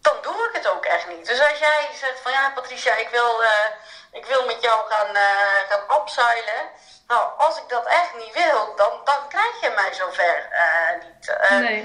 [0.00, 1.26] dan doe ik het ook echt niet.
[1.26, 3.66] Dus als jij zegt van ja, Patricia, ik wil, uh,
[4.12, 6.60] ik wil met jou gaan, uh, gaan opzeilen.
[7.06, 11.36] Nou, als ik dat echt niet wil, dan, dan krijg je mij zover uh, niet.
[11.50, 11.80] nee.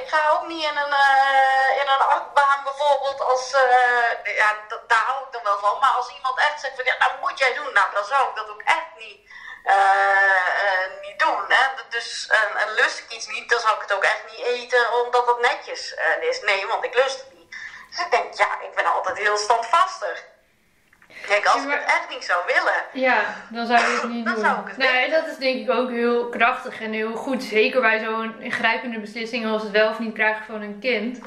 [0.00, 0.94] ik ga ook niet in een,
[1.80, 3.50] in een achtbaan bijvoorbeeld als...
[4.24, 5.78] ja, daar hou ik dan wel van.
[5.80, 7.72] Maar als iemand echt zegt van ja, dat moet jij doen.
[7.72, 9.30] Nou, dan zou ik dat ook echt niet
[11.02, 11.44] niet doen.
[11.48, 11.64] Hè?
[11.88, 12.28] Dus
[12.62, 15.40] en lust ik iets niet, dan zou ik het ook echt niet eten omdat het
[15.40, 16.40] netjes is.
[16.40, 17.56] Nee, want ik lust het niet.
[17.90, 20.24] Dus ik denk, ja, ik ben altijd heel standvastig.
[21.26, 24.34] Kijk, als ik het echt niet zou willen, ja, dan zou je het niet dan
[24.34, 24.44] doen.
[24.44, 27.42] Zou ik het nee, dat is denk ik ook heel krachtig en heel goed.
[27.42, 31.18] Zeker bij zo'n ingrijpende beslissing als het wel of niet krijgen van een kind.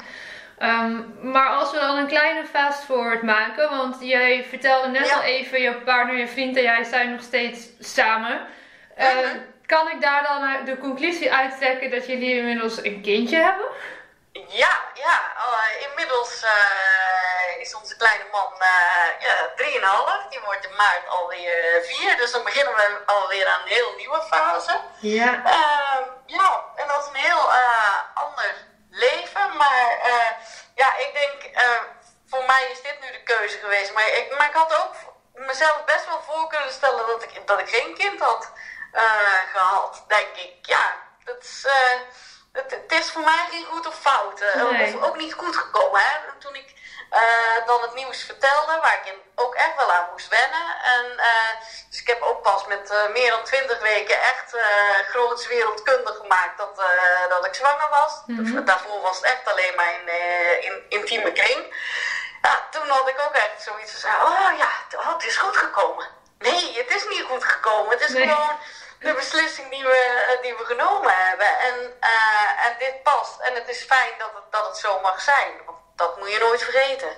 [0.62, 5.22] Um, maar als we dan een kleine fast forward maken, want jij vertelde net al
[5.22, 8.46] even, je partner, je vriend en jij zijn nog steeds samen.
[8.98, 9.06] Uh,
[9.66, 13.66] kan ik daar dan de conclusie uittrekken dat jullie inmiddels een kindje hebben?
[14.32, 15.20] Ja, ja.
[15.36, 19.34] Uh, inmiddels uh, is onze kleine man uh, ja,
[20.24, 20.28] 3,5.
[20.30, 22.16] Die wordt in maart alweer 4.
[22.16, 24.80] Dus dan beginnen we alweer aan een heel nieuwe fase.
[25.00, 25.44] Ja.
[25.44, 27.52] Ehm, ja, en dat is een heel
[28.14, 28.54] ander
[28.98, 29.56] leven.
[29.56, 30.30] Maar uh,
[30.74, 31.82] ja, ik denk, uh,
[32.26, 33.92] voor mij is dit nu de keuze geweest.
[33.94, 34.94] Maar ik, maar ik had ook
[35.46, 38.52] mezelf best wel voor kunnen stellen dat ik, dat ik geen kind had
[38.92, 39.02] uh,
[39.52, 40.04] gehad.
[40.08, 41.66] Denk ik, ja, dat is,
[42.52, 44.40] het, het, is voor mij geen goed of fout.
[44.70, 44.96] Nee.
[44.96, 46.00] Of ook niet goed gekomen.
[46.00, 46.16] Hè?
[46.38, 46.74] Toen ik
[47.12, 50.76] uh, dan het nieuws vertelde, waar ik ook echt wel aan moest wennen.
[50.84, 54.56] En, uh, dus ik heb ook pas met uh, meer dan twintig weken echt
[55.08, 56.82] groots wereldkundig gemaakt dat,
[57.28, 58.22] dat ik zwanger was.
[58.26, 58.64] Mm -hmm.
[58.64, 60.08] Daarvoor was het echt alleen maar in,
[60.64, 61.74] in intieme kring.
[62.42, 66.06] Ja, toen had ik ook echt zoiets van, oh ja, oh, het is goed gekomen.
[66.38, 67.90] Nee, het is niet goed gekomen.
[67.90, 68.28] Het is nee.
[68.28, 68.58] gewoon
[69.00, 71.58] de beslissing die we, die we genomen hebben.
[71.58, 72.00] En,
[72.66, 73.40] en dit past.
[73.40, 75.60] En het is fijn dat het, dat het zo mag zijn
[75.98, 77.08] dat moet je nooit vergeten.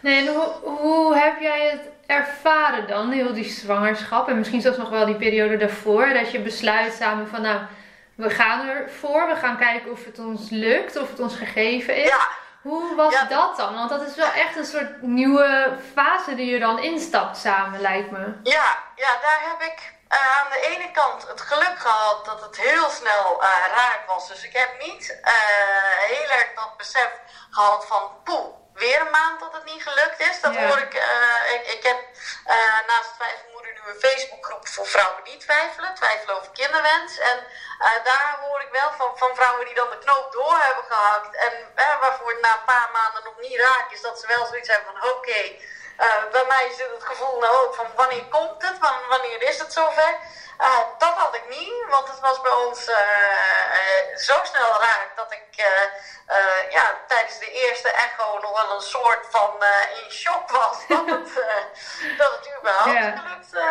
[0.00, 4.28] Nee, en hoe, hoe heb jij het ervaren dan, heel die zwangerschap?
[4.28, 7.60] En misschien zelfs nog wel die periode daarvoor, dat je besluit samen van nou,
[8.14, 12.08] we gaan ervoor, we gaan kijken of het ons lukt, of het ons gegeven is.
[12.08, 12.28] Ja.
[12.62, 13.74] Hoe was dat dan?
[13.74, 18.10] Want dat is wel echt een soort nieuwe fase die je dan instapt samen, lijkt
[18.10, 18.24] me.
[18.42, 22.56] Ja, ja daar heb ik uh, aan de ene kant het geluk gehad dat het
[22.56, 24.28] heel snel uh, raak was.
[24.28, 25.32] Dus ik heb niet uh,
[25.98, 27.10] heel erg dat besef
[27.50, 30.40] gehad van poeh, weer een maand dat het niet gelukt is.
[30.40, 30.94] Dat hoor ik,
[31.54, 31.66] ik.
[31.66, 31.98] Ik heb
[32.86, 35.94] naast Twijfelmoeder nu een Facebookgroep voor vrouwen die twijfelen.
[35.94, 37.18] Twijfelen over kinderwens.
[37.18, 37.46] En
[38.04, 41.36] daar hoor ik wel van, van vrouwen die dan de knoop door hebben gehakt.
[41.36, 41.52] En
[42.00, 44.00] waarvoor het na een paar maanden nog niet raak is.
[44.00, 45.16] Dat ze wel zoiets hebben van oké.
[45.16, 45.60] Okay,
[45.98, 49.58] uh, bij mij zit het gevoel nou ook van wanneer komt het, van, wanneer is
[49.58, 50.18] het zover.
[50.60, 55.32] Uh, dat had ik niet, want het was bij ons uh, zo snel raak dat
[55.32, 55.44] ik
[56.70, 59.64] ja, tijdens de eerste echo nog wel een soort van
[60.04, 61.32] in shock was dat het,
[62.18, 63.18] dat het überhaupt yeah.
[63.18, 63.68] gelukt,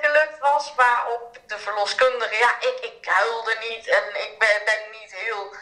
[0.00, 0.74] gelukt was.
[0.74, 5.54] Maar op de verloskundige, ja, ik, ik huilde niet en ik ben, ben niet heel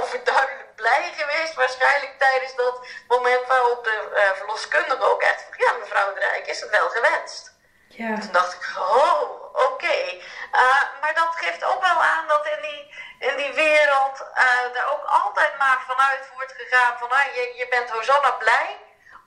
[0.00, 6.14] overduidelijk blij geweest, waarschijnlijk tijdens dat moment waarop de uh, verloskundige ook echt ja mevrouw
[6.14, 7.54] de Rijk, is het wel gewenst?
[7.88, 8.18] Ja.
[8.20, 9.64] Toen dacht ik, oh, oké.
[9.64, 10.22] Okay.
[10.52, 14.92] Uh, maar dat geeft ook wel aan dat in die, in die wereld uh, er
[14.92, 18.80] ook altijd maar vanuit wordt gegaan van, ah, je, je bent Hosanna blij.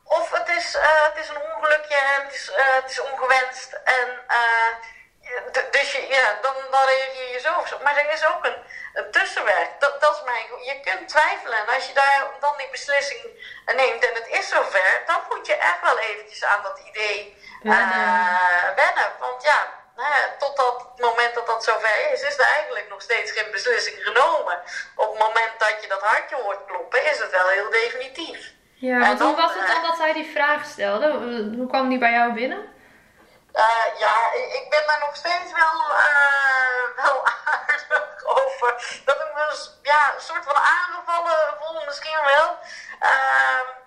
[0.04, 4.24] Of het is, het is een ongelukje en het is, het is ongewenst en
[5.72, 7.78] dus je, ja, dan, dan reageer je zo.
[7.84, 8.58] Maar er is ook een,
[8.94, 9.68] een tussenweg.
[9.80, 11.58] Dat, dat is mijn, je kunt twijfelen.
[11.58, 13.22] En als je daar dan die beslissing
[13.66, 18.70] neemt en het is zover, dan moet je echt wel eventjes aan dat idee uh,
[18.76, 19.10] wennen.
[19.20, 19.68] Want ja,
[20.40, 24.58] tot dat moment dat dat zover is, is er eigenlijk nog steeds geen beslissing genomen.
[24.96, 28.54] Op het moment dat je dat hartje hoort kloppen, is het wel heel definitief.
[28.74, 31.12] Ja, want hoe was het dan dat zij die vraag stelde?
[31.58, 32.78] Hoe kwam die bij jou binnen?
[33.54, 37.88] Uh, ja, ik ben daar nog steeds wel, uh, wel aardig
[38.24, 39.02] over.
[39.06, 42.58] Dat ik me ja, een soort van aangevallen voel, misschien wel.
[43.02, 43.79] Uh,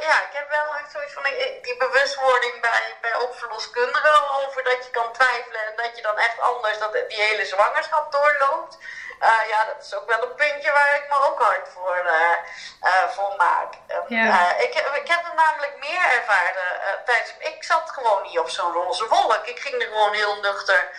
[0.00, 1.22] ja, ik heb wel echt zoiets van
[1.62, 6.18] die bewustwording bij, bij ook verloskundigen over dat je kan twijfelen en dat je dan
[6.18, 8.78] echt anders dat die hele zwangerschap doorloopt.
[9.20, 12.36] Uh, ja, dat is ook wel een puntje waar ik me ook hard voor, uh,
[12.82, 13.74] uh, voor maak.
[14.08, 14.56] Ja.
[14.56, 17.34] ik, ik heb het namelijk meer ervaren tijdens.
[17.38, 19.46] Ik zat gewoon niet op zo'n roze wolk.
[19.46, 20.90] Ik ging er gewoon heel nuchter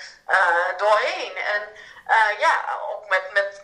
[0.78, 1.36] doorheen.
[1.38, 1.62] En
[2.40, 3.62] ja, ook met, met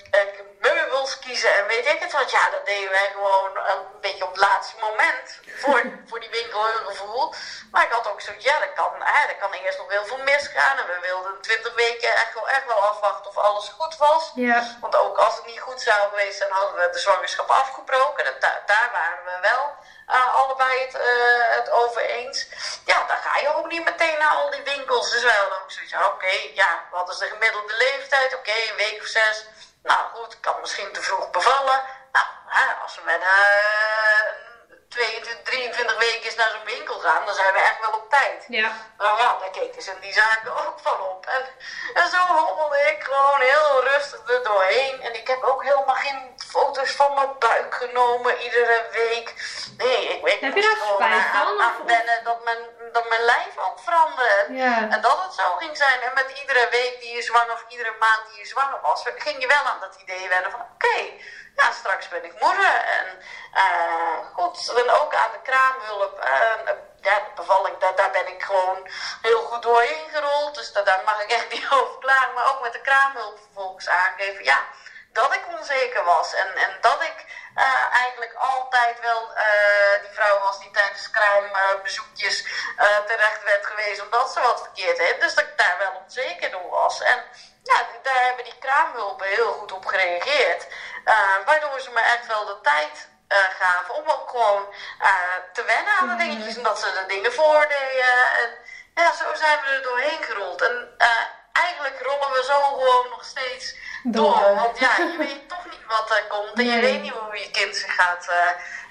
[0.60, 2.32] meubels kiezen en weet ik het wat.
[2.32, 6.66] Ja, dat deden wij gewoon een beetje op het laatste moment voor, voor die winkel
[6.66, 7.34] hun gevoel.
[7.72, 10.24] Maar ik had ook zoiets, ja, dat kan, hè, dat kan eerst nog heel veel
[10.24, 10.78] misgaan.
[10.78, 14.32] En we wilden 20 weken echt wel, echt wel afwachten of alles goed was.
[14.36, 14.78] Ja.
[14.82, 18.26] Want ook als het niet goed zou geweest zijn, hadden we de zwangerschap afgebroken.
[18.26, 19.76] Dat, daar waren we wel
[20.10, 22.48] uh, allebei het, uh, het over eens.
[22.86, 25.12] Ja, dan ga je ook niet meteen naar al die winkels.
[25.12, 28.36] Dus wel ook zoiets, oké, ja, wat is de gemiddelde leeftijd?
[28.36, 29.46] Oké, een week of zes.
[29.84, 31.82] Nou goed, kan misschien te vroeg bevallen.
[32.12, 34.29] Nou, hè, als we met uh,
[34.90, 38.46] 22, 23 weken naar zo'n winkel gaan, dan zijn we echt wel op tijd.
[38.48, 38.72] Ja.
[38.98, 41.26] Nou ja, daar keken ze die zaken ook van op.
[41.26, 41.44] En,
[41.94, 45.02] en zo hobbelde ik gewoon heel rustig er doorheen.
[45.02, 49.34] En ik heb ook helemaal geen foto's van mijn buik genomen iedere week.
[49.78, 51.62] Nee, ik, weet heb je daar spijt van?
[51.62, 54.54] Aan, wennen dat mijn, dat mijn lijf ook veranderde.
[54.54, 54.90] Ja.
[54.90, 56.02] En dat het zo ging zijn.
[56.02, 59.42] En met iedere week die je zwanger of iedere maand die je zwanger was, ging
[59.42, 60.98] je wel aan dat idee wennen van oké
[61.60, 62.74] ja, straks ben ik moeder.
[62.98, 63.08] En
[63.54, 66.20] uh, goed, en ook aan de kraamhulp.
[66.20, 67.22] Uh, ja,
[67.80, 68.88] daar, daar ben ik gewoon
[69.22, 70.56] heel goed doorheen gerold.
[70.56, 72.34] Dus daar, daar mag ik echt niet over klagen.
[72.34, 74.44] Maar ook met de kraamhulp vervolgens aangeven.
[74.44, 74.64] Ja,
[75.14, 76.34] dat ik onzeker was.
[76.34, 79.32] En, en dat ik uh, eigenlijk altijd wel
[80.02, 82.46] die vrouw was die tijdens kraambezoekjes
[82.78, 85.22] uh, terecht werd geweest omdat ze wat verkeerd heeft.
[85.22, 87.02] Dus dat ik daar wel onzeker door was.
[87.02, 87.24] En
[87.64, 90.68] ja, daar hebben die kraamhulpen heel goed op gereageerd.
[91.06, 94.64] Uh, waardoor ze me echt wel de tijd uh, gaven om ook gewoon
[95.02, 95.08] uh,
[95.54, 96.24] te wennen aan de mhm.
[96.24, 96.58] dingetjes.
[96.58, 98.32] En dat ze de dingen voordeden.
[98.42, 98.50] En
[98.96, 100.62] ja, zo zijn we er doorheen gerold.
[100.62, 100.96] En
[101.52, 104.56] eigenlijk rollen we zo gewoon nog steeds door.
[104.56, 106.58] Want ja, je weet toch niet wat er komt.
[106.58, 108.28] En je weet niet hoe je kind zich gaat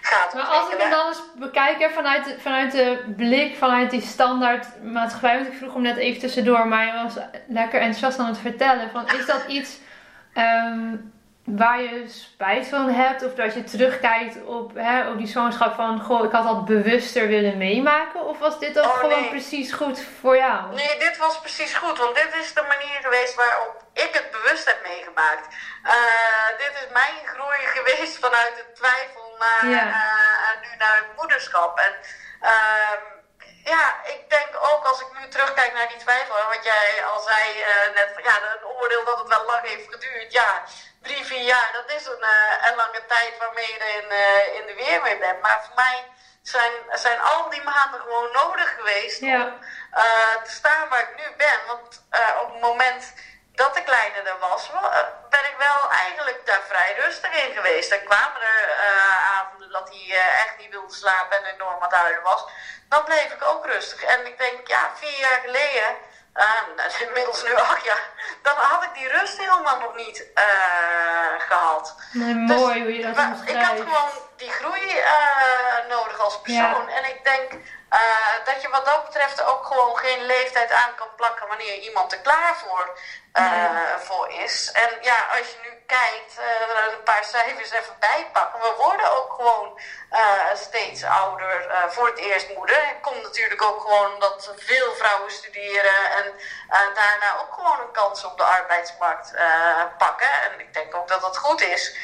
[0.09, 4.03] gaat maar als ik hem dan eens bekijk vanuit, de, vanuit de blik, vanuit die
[4.03, 7.14] standaard maatschappij, want ik vroeg hem net even tussendoor, maar hij was
[7.49, 8.90] lekker enthousiast aan het vertellen.
[8.90, 9.79] Van, is dat iets
[10.35, 11.12] um,
[11.44, 16.01] waar je spijt van hebt of dat je terugkijkt op, hè, op die zwangerschap van,
[16.01, 18.27] goh, ik had dat bewuster willen meemaken?
[18.27, 20.75] Of was dit ook oh, gewoon precies goed voor jou?
[20.75, 24.66] Nee, dit was precies goed, want dit is de manier geweest waarop ik het bewust
[24.66, 25.47] heb meegemaakt.
[25.85, 25.92] Uh,
[26.59, 29.85] dit is mijn groei geweest vanuit de twijfel naar, ja.
[29.87, 31.79] uh, nu naar het moederschap.
[31.79, 31.94] En
[32.42, 32.98] uh,
[33.64, 37.59] ja, ik denk ook als ik nu terugkijk naar die twijfel, wat jij al zei
[37.59, 40.33] uh, net, ja, een oordeel dat het wel lang heeft geduurd.
[40.33, 40.62] Ja,
[41.03, 42.24] drie, vier jaar, dat is een,
[42.68, 44.11] een lange tijd waarmee je er in,
[44.61, 45.40] in de weer mee bent.
[45.40, 46.05] Maar voor mij
[46.42, 49.61] zijn, zijn al die maanden gewoon nodig geweest om
[50.44, 51.61] te staan waar ik nu ben.
[51.66, 52.03] Want
[52.40, 53.14] op het moment
[53.59, 57.90] dat de kleine er was, eh, ben ik wel eigenlijk daar vrij rustig in geweest.
[57.92, 62.07] Er kwamen er uh, avonden dat hij uh, echt niet wilde slapen en enorm aan
[62.07, 62.44] het was.
[62.88, 64.03] Dan bleef ik ook rustig.
[64.03, 65.88] En ik denk, ja, vier jaar geleden,
[66.35, 68.05] uh, inmiddels nu acht jaar,
[68.42, 70.27] dan had ik die rust helemaal nog niet
[71.38, 71.94] gehad.
[72.12, 75.03] Nee, dus mooi hoe je dat Ik had gewoon die groei
[75.88, 76.88] nodig als persoon.
[76.88, 77.53] En ik denk
[77.92, 82.12] uh, dat je wat dat betreft ook gewoon geen leeftijd aan kan plakken wanneer iemand
[82.12, 82.98] er klaar voor,
[83.35, 84.70] uh, voor is.
[84.72, 86.38] En ja, als je nu kijkt,
[86.92, 88.61] een paar cijfers even bijpakken.
[88.61, 89.81] We worden ook gewoon
[90.55, 92.77] steeds ouder voor het eerst moeder.
[92.77, 96.35] Het komt natuurlijk ook gewoon omdat veel vrouwen studeren en
[96.68, 99.33] daarna ook gewoon een kans op de arbeidsmarkt
[99.98, 100.33] pakken.
[100.42, 101.96] En ik denk ook dat dat goed is.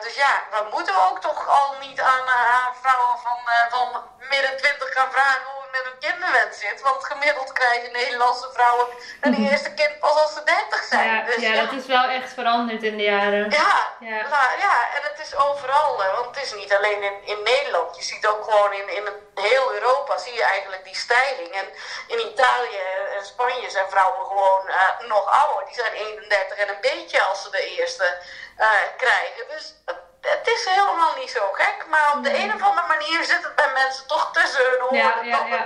[0.00, 3.38] dus ja, we moeten ook toch al niet aan, aan vrouwen van,
[3.70, 6.80] van midden twintig gaan vragen hoe het met een kinderwens zit.
[6.80, 8.86] Want gemiddeld krijgen Nederlandse vrouwen
[9.20, 9.44] een mhm.
[9.44, 11.08] eerste kind pas als ze 30 zijn.
[11.14, 13.50] Ja, dus, ja, dat is wel echt veranderd in de jaren.
[13.50, 14.18] Ja, ja.
[14.66, 15.96] ja en het is overal.
[15.96, 17.96] Want het is niet alleen in, in Nederland.
[17.96, 21.48] Je ziet ook gewoon in, in heel Europa zie je eigenlijk die stijging.
[21.48, 21.66] En
[22.06, 22.82] in Italië
[23.16, 25.64] en Spanje zijn vrouwen gewoon uh, nog ouder.
[25.66, 28.16] Die zijn 31 en een beetje als ze de eerste
[28.58, 29.44] uh, krijgen.
[29.48, 29.74] Dus
[30.22, 33.54] het is helemaal niet zo gek, maar op de een of andere manier zit het
[33.56, 34.96] bij mensen toch tussen hun oren.
[34.96, 35.64] Ja, ja, ja.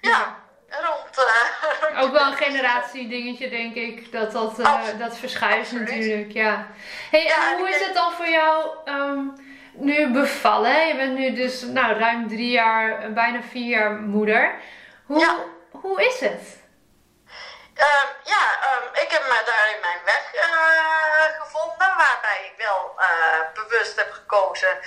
[0.00, 0.36] ja,
[0.68, 1.06] rond.
[1.92, 6.32] Uh, Ook wel een generatie dingetje, denk ik, dat dat, uh, dat verschuift natuurlijk.
[6.32, 6.66] Ja.
[7.10, 9.32] Hey, en hoe is het dan voor jou um,
[9.72, 10.86] nu bevallen?
[10.86, 14.54] Je bent nu dus nou, ruim drie jaar, bijna vier jaar moeder.
[15.06, 15.36] Hoe,
[15.70, 16.58] hoe is het?
[17.78, 23.06] Uh, ja, um, ik heb me daarin mijn weg uh, gevonden, waarbij ik wel uh,
[23.54, 24.78] bewust heb gekozen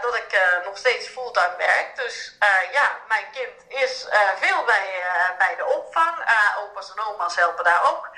[0.00, 1.96] dat ik nog steeds fulltime werk.
[1.96, 2.36] Dus
[2.72, 5.02] ja, mijn kind is veel bij,
[5.38, 6.16] bij de opvang.
[6.58, 8.10] opa's en oma's helpen daar ook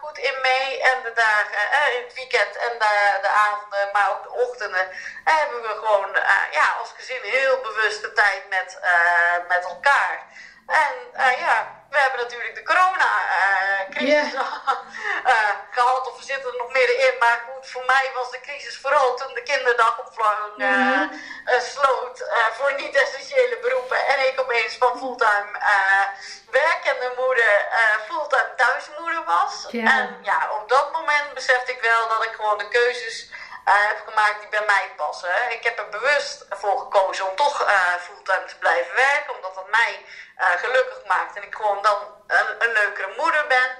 [0.00, 0.82] goed in mee.
[0.82, 4.88] En de dagen, in het weekend en de, de avonden, maar ook de ochtenden,
[5.24, 6.16] hebben we gewoon
[6.50, 8.78] ja, als gezin heel bewuste tijd met,
[9.48, 10.26] met elkaar.
[10.66, 10.94] En
[11.38, 17.14] ja, we hebben natuurlijk de corona-crisis uh, gehad, of we zitten er nog middenin.
[17.18, 21.10] Maar goed, voor mij was de crisis vooral toen de kinderdagopvang uh, mm
[21.60, 24.06] sloot voor niet-essentiële beroepen.
[24.06, 25.50] En ik opeens van fulltime
[26.50, 27.68] werkende moeder
[28.06, 29.66] fulltime thuismoeder was.
[29.70, 33.30] En ja, op dat moment besefte ik wel dat ik gewoon de keuzes
[33.72, 35.50] heb gemaakt die bij mij passen.
[35.50, 37.56] Ik heb er bewust voor gekozen om toch
[38.00, 40.04] fulltime te blijven werken, omdat dat mij
[40.36, 43.70] gelukkig maakt en ik gewoon dan een, een leukere moeder ben.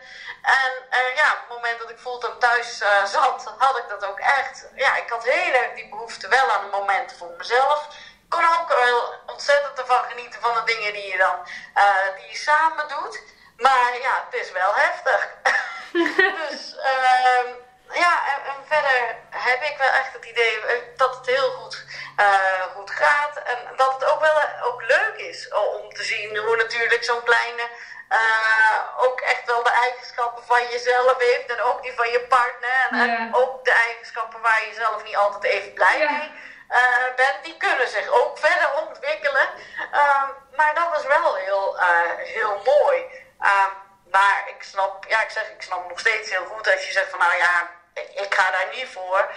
[0.43, 4.05] En uh, ja, op het moment dat ik fulltime thuis uh, zat, had ik dat
[4.05, 4.67] ook echt.
[4.75, 7.87] Ja, ik had heel erg die behoefte wel aan momenten voor mezelf.
[8.25, 12.31] Ik kon ook wel ontzettend ervan genieten van de dingen die je dan uh, die
[12.31, 13.23] je samen doet.
[13.57, 15.29] Maar ja, het is wel heftig.
[16.49, 17.49] dus ehm,
[17.93, 20.61] ja, en, en, verder heb ik wel echt het idee
[20.97, 21.85] dat het heel goed,
[22.75, 23.37] goed gaat.
[23.37, 27.69] En dat het ook wel ook leuk is om te zien hoe natuurlijk zo'n kleine
[28.11, 32.89] uh, ook echt wel de eigenschappen van jezelf heeft en ook die van je partner.
[32.91, 36.31] En, ook de eigenschappen waar je zelf niet altijd even blij mee
[36.71, 39.49] uh, bent, die kunnen zich ook verder ontwikkelen.
[39.93, 41.79] Uh, maar dat is wel heel,
[42.17, 43.05] heel mooi.
[44.11, 47.11] maar ik snap, ja, ik zeg, ik snap nog steeds heel goed als je zegt
[47.11, 49.31] van nou ja, ik ga daar niet voor.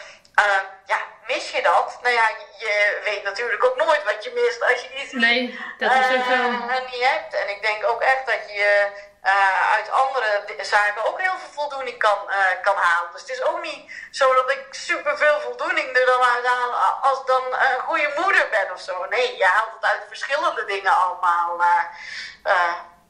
[0.85, 0.97] ja,
[1.27, 1.99] mis je dat?
[2.01, 5.91] Nou ja, je weet natuurlijk ook nooit wat je mist als je iets nee, dat
[5.91, 6.25] is ook.
[6.25, 7.33] Uh, niet hebt.
[7.33, 8.87] En ik denk ook echt dat je
[9.23, 13.11] uh, uit andere zaken ook heel veel voldoening kan, uh, kan halen.
[13.11, 16.71] Dus het is ook niet zo dat ik super veel voldoening er dan uit haal
[17.01, 19.05] als dan een goede moeder ben of zo.
[19.09, 21.61] Nee, je haalt het uit verschillende dingen allemaal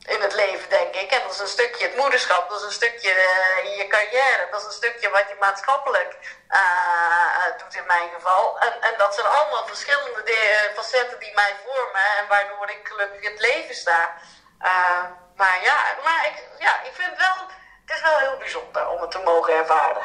[0.05, 1.11] in het leven, denk ik.
[1.11, 4.59] En dat is een stukje het moederschap, dat is een stukje uh, je carrière, dat
[4.59, 6.17] is een stukje wat je maatschappelijk
[6.49, 8.59] uh, doet in mijn geval.
[8.59, 10.37] En, en dat zijn allemaal verschillende
[10.75, 14.13] facetten die mij vormen en waardoor ik gelukkig in het leven sta.
[14.61, 15.03] Uh,
[15.35, 17.47] maar ja, maar ik, ja, ik vind het wel,
[17.85, 20.03] het is wel heel bijzonder om het te mogen ervaren.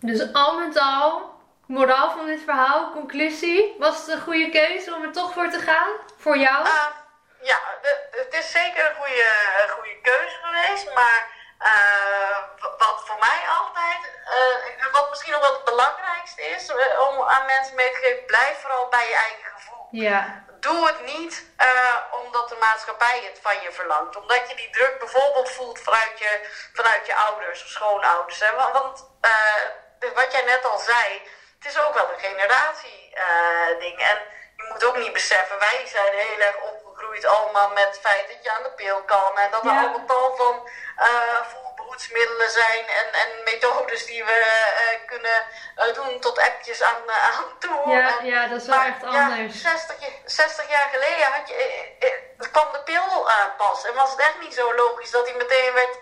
[0.00, 1.30] Dus al met al,
[1.66, 5.58] moraal van dit verhaal, conclusie, was het een goede keuze om er toch voor te
[5.58, 5.90] gaan?
[6.18, 6.68] Voor jou?
[7.40, 7.60] Ja,
[8.10, 9.32] het is zeker een goede,
[9.68, 10.94] goede keuze geweest.
[10.94, 11.26] Maar
[11.60, 12.38] uh,
[12.78, 14.00] wat voor mij altijd,
[14.78, 18.24] uh, wat misschien nog wel het belangrijkste is uh, om aan mensen mee te geven,
[18.24, 19.88] blijf vooral bij je eigen gevoel.
[19.90, 20.46] Ja.
[20.60, 21.46] Doe het niet
[22.10, 24.16] omdat de maatschappij het van je verlangt.
[24.16, 28.40] Omdat je die druk bijvoorbeeld voelt vanuit je, vanuit je ouders of schoonouders.
[28.40, 28.54] Hè?
[28.54, 29.06] Want
[30.14, 31.22] wat jij net al zei,
[31.58, 33.14] het is ook wel een generatie
[33.78, 33.98] ding.
[33.98, 34.18] En
[34.56, 38.28] je moet ook niet beseffen, wij zijn heel erg op groeit allemaal met het feit
[38.28, 39.38] dat je aan de pil kan.
[39.38, 40.68] En dat er allemaal tal van
[40.98, 45.42] uh, voorbehoedsmiddelen zijn en, en methodes die we uh, kunnen
[45.76, 47.88] uh, doen tot appjes aan, aan toe.
[47.90, 49.62] Ja, ja, dat is wel echt anders.
[49.62, 51.56] Ja, 60, 60 jaar geleden had je,
[52.52, 53.84] kwam de pil pas.
[53.84, 55.98] En was het echt niet zo logisch dat die meteen werd,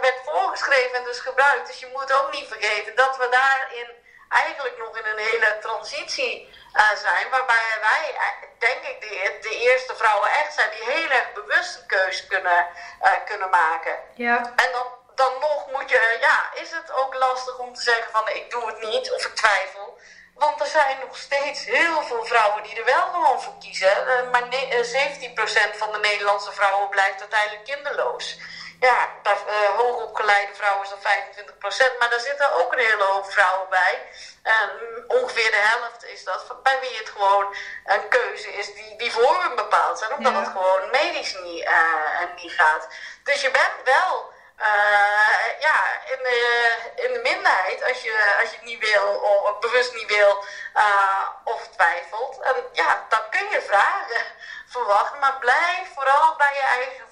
[0.00, 1.66] werd voorgeschreven en dus gebruikt.
[1.66, 6.48] Dus je moet ook niet vergeten dat we daarin eigenlijk nog in een hele transitie
[6.72, 7.30] uh, zijn.
[7.30, 8.14] Waarbij wij,
[8.58, 12.66] denk ik, de, de, eerste vrouwen echt zijn die heel erg bewust een keuze kunnen,
[13.02, 13.96] uh, kunnen maken.
[14.14, 14.36] Ja.
[14.36, 18.28] En dan, dan nog moet je, ja, is het ook lastig om te zeggen van
[18.28, 19.98] ik doe het niet of ik twijfel.
[20.34, 24.06] Want er zijn nog steeds heel veel vrouwen die er wel gewoon voor kiezen.
[24.06, 28.38] Uh, maar 17% van de Nederlandse vrouwen blijft uiteindelijk kinderloos
[28.84, 33.32] ja, bij uh, hoogopgeleide vrouwen is dat 25%, maar daar zitten ook een hele hoop
[33.32, 34.02] vrouwen bij.
[34.42, 34.70] En
[35.06, 37.54] ongeveer de helft is dat bij wie het gewoon
[37.84, 42.42] een keuze is die, die voor hun bepaald zijn, omdat het gewoon medisch niet, uh,
[42.42, 42.88] niet gaat.
[43.22, 48.56] Dus je bent wel uh, ja, in, de, in de minderheid als je, als je
[48.56, 49.06] het niet wil,
[49.44, 50.44] of bewust niet wil
[50.76, 52.38] uh, of twijfelt.
[52.72, 54.22] Ja, dan kun je vragen
[54.74, 57.04] verwachten, maar blijf vooral bij je eigen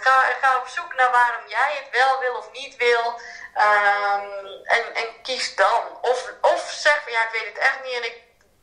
[0.00, 3.20] Ga, ga op zoek naar waarom jij het wel wil of niet wil.
[3.56, 5.98] Um, en, en kies dan.
[6.00, 8.22] Of, of zeg van ja, ik weet het echt niet en ik,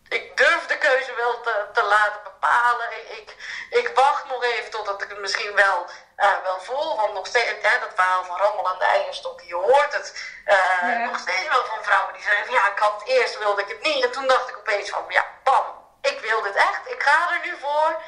[0.09, 2.87] ik durf de keuze wel te, te laten bepalen.
[3.17, 3.35] Ik,
[3.69, 5.89] ik wacht nog even totdat ik het misschien wel,
[6.21, 6.95] uh, wel voel.
[6.95, 10.09] Want nog steeds, ja, dat verhaal van rammel aan de eierstok, je hoort het
[10.45, 13.83] uh, nog steeds wel van vrouwen die zeggen ja, ik had eerst wilde ik het
[13.83, 14.03] niet.
[14.03, 15.65] En toen dacht ik opeens van ja, bam,
[16.01, 16.81] ik wil dit echt.
[16.95, 18.01] Ik ga er nu voor.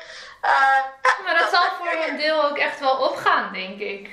[0.45, 0.83] Uh,
[1.25, 4.09] maar dat, zal voor een deel ook echt wel opgaan, denk ik.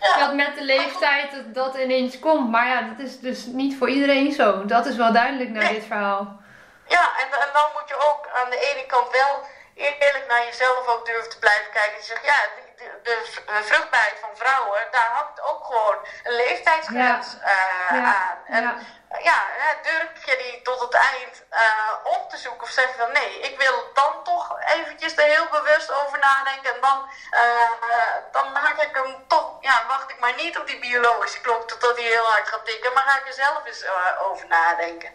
[0.00, 0.18] Ja.
[0.18, 2.50] Dat met de leeftijd dat, dat ineens komt.
[2.50, 4.64] Maar ja, dat is dus niet voor iedereen zo.
[4.64, 6.40] Dat is wel duidelijk naar dit verhaal.
[6.86, 9.46] Ja, en, en dan moet je ook aan de ene kant wel
[9.78, 11.96] eerlijk naar jezelf ook durven te blijven kijken.
[11.98, 12.36] Je zegt, ja,
[12.76, 17.46] de, de, vruchtbaarheid van vrouwen, daar hangt ook gewoon een leeftijdsgrens Ja.
[17.52, 18.38] eh, Ja, aan.
[18.46, 18.76] En ja.
[19.22, 19.44] ja,
[19.82, 23.40] durf je die tot het eind eh, op te zoeken of zeg je dan nee,
[23.40, 28.82] ik wil dan toch eventjes er heel bewust over nadenken en dan, eh, dan maak
[28.82, 32.24] ik hem toch, ja, wacht ik maar niet op die biologische klok totdat hij heel
[32.24, 33.84] hard gaat tikken, maar ga ik er zelf eens
[34.20, 35.10] over nadenken.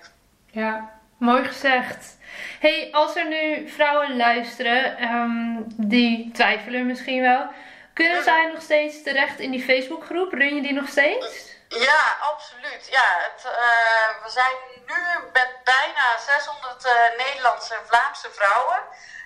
[0.46, 0.90] Ja,
[1.20, 2.18] mooi gezegd.
[2.60, 7.48] Hey, als er nu vrouwen luisteren ehm, die twijfelen misschien wel,
[7.94, 8.24] kunnen Mhm.
[8.24, 10.34] zij nog steeds terecht in die Facebookgroep?
[10.34, 11.52] Run je die nog steeds?
[11.68, 12.88] Ja, absoluut.
[12.92, 14.56] Ja, het, eh, we zijn
[14.88, 18.80] nu met bijna 600 eh, Nederlandse en Vlaamse vrouwen.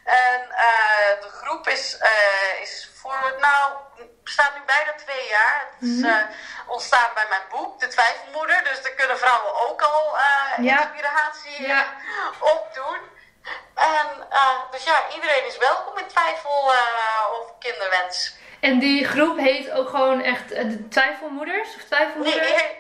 [0.08, 3.74] En eh, de groep is, eh, is voor, nou,
[4.24, 5.68] bestaat nu bijna twee jaar.
[5.80, 6.16] Het is eh,
[6.68, 8.64] ontstaan bij mijn boek, De Twijfelmoeder.
[8.64, 10.18] Dus daar kunnen vrouwen ook al
[10.62, 10.80] Ja.
[10.80, 11.82] inspiratie Ja.
[11.84, 13.00] eh, opdoen.
[13.76, 14.08] En
[14.72, 16.74] dus ja, iedereen is welkom in twijfel
[17.32, 18.36] over kinderwens.
[18.60, 21.68] En die groep heet ook gewoon echt de twijfelmoeders?
[21.70, 22.52] Of Nee, twijfelmoeders?
[22.52, 22.76] heet,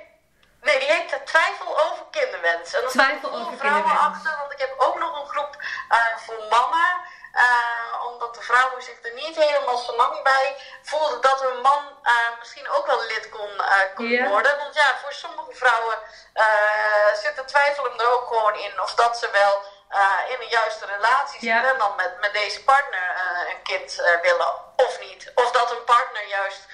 [0.61, 2.73] nee, die heet Twijfel over kinderwens.
[2.73, 4.15] En dan Twijfel er over vrouwen kinderwens.
[4.17, 5.57] achter, want ik heb ook nog een groep
[5.89, 6.89] eh, voor mannen.
[7.37, 11.83] Eh, omdat de vrouwen zich er niet helemaal zo lang bij voelden dat hun man
[12.03, 14.57] eh, misschien ook wel lid kon, eh, kon worden.
[14.57, 15.97] Want ja, voor sommige vrouwen
[17.13, 19.61] zit de twijfel hem er ook gewoon in of dat ze wel
[20.29, 23.15] in een juiste relatie zitten en dan met, met deze partner
[23.49, 25.31] een kind willen of niet.
[25.35, 26.65] Of dat een partner juist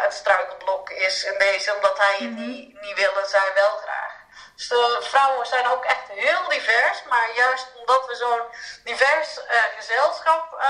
[0.00, 2.46] het struikelblok is in deze, omdat hij het Mhm.
[2.50, 3.89] niet, niet wil en zij wel graag.
[4.60, 8.42] Dus de vrouwen zijn ook echt heel divers, maar juist omdat we zo'n
[8.84, 10.66] divers eh, gezelschap eh,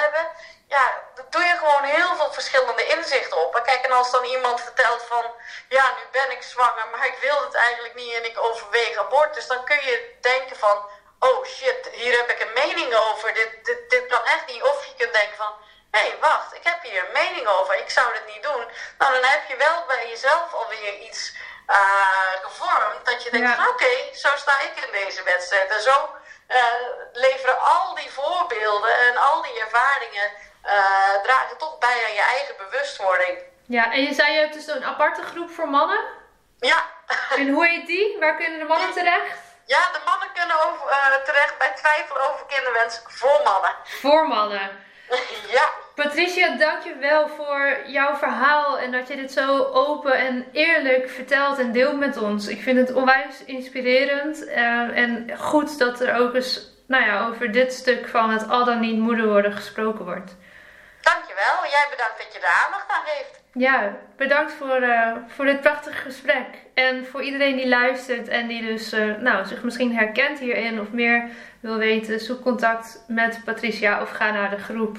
[0.00, 0.30] hebben,
[0.68, 3.60] ja, doe je gewoon heel veel verschillende inzichten op.
[3.64, 5.24] Kijk, en als dan iemand vertelt van,
[5.68, 9.46] ja, nu ben ik zwanger, maar ik wil het eigenlijk niet en ik overweeg abortus,
[9.46, 10.84] dan kun je denken van,
[11.18, 14.62] oh shit, hier heb ik een mening over, dit, dit, dit kan echt niet.
[14.62, 15.52] Of je kunt denken van,
[15.90, 18.64] hé, hey, wacht, ik heb hier een mening over, ik zou dit niet doen.
[18.98, 21.32] Nou, dan heb je wel bij jezelf alweer iets
[21.70, 23.54] eh, gevormd, dat je denkt Ja.
[23.54, 25.70] van, oké, zo sta ik in deze wedstrijd.
[25.70, 26.14] En zo
[26.46, 26.62] eh,
[27.12, 30.30] leveren al die voorbeelden en al die ervaringen
[30.62, 33.38] eh, dragen toch bij aan je eigen bewustwording.
[33.66, 36.00] Ja, en je zei je hebt dus een aparte groep voor mannen.
[36.58, 36.84] Ja.
[37.36, 38.16] En hoe heet die?
[38.20, 39.38] Waar kunnen de mannen terecht?
[39.66, 43.74] Ja, de mannen kunnen over, terecht bij twijfel over kinderwens voor mannen.
[43.84, 44.84] Voor mannen.
[45.56, 45.70] ja.
[45.94, 51.72] Patricia, dankjewel voor jouw verhaal en dat je dit zo open en eerlijk vertelt en
[51.72, 52.48] deelt met ons.
[52.48, 57.52] Ik vind het onwijs inspirerend eh, en goed dat er ook eens nou ja, over
[57.52, 60.36] dit stuk van het al dan niet moeder worden gesproken wordt.
[61.00, 61.70] Dankjewel.
[61.70, 63.39] Jij bedankt dat je er aandacht aan geeft.
[63.52, 66.46] Ja, bedankt voor, eh, voor dit prachtige gesprek.
[66.74, 70.90] En voor iedereen die luistert en die dus eh, nou, zich misschien herkent hierin of
[70.90, 71.28] meer
[71.60, 74.98] wil weten, zoek contact met Patricia of ga naar de groep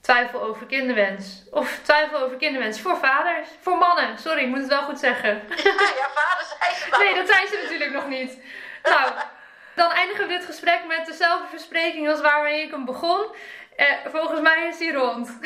[0.00, 1.44] Twijfel over kinderwens.
[1.50, 4.18] Of Twijfel over kinderwens voor vaders, voor mannen.
[4.18, 5.42] Sorry, ik moet het wel goed zeggen.
[5.64, 6.96] Ja, ja vader zei ze.
[6.98, 8.38] Nee, dat zei ze natuurlijk nog niet.
[8.82, 9.12] Nou,
[9.74, 13.26] dan eindigen we dit gesprek met dezelfde verspreking als waarmee ik hem begon.
[13.76, 15.38] Eh, volgens mij is die rond.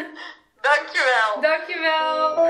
[0.66, 1.40] Dankjewel.
[1.40, 2.44] Dankjewel.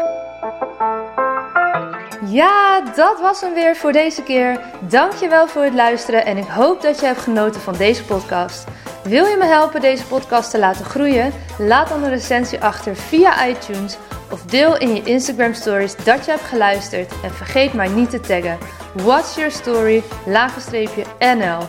[2.24, 4.60] Ja, dat was hem weer voor deze keer.
[4.80, 8.64] Dankjewel voor het luisteren en ik hoop dat je hebt genoten van deze podcast.
[9.02, 11.32] Wil je me helpen deze podcast te laten groeien?
[11.58, 13.96] Laat dan een recensie achter via iTunes
[14.30, 18.20] of deel in je Instagram stories dat je hebt geluisterd en vergeet mij niet te
[18.20, 18.58] taggen.
[18.94, 20.02] What's your story?
[21.18, 21.68] NL.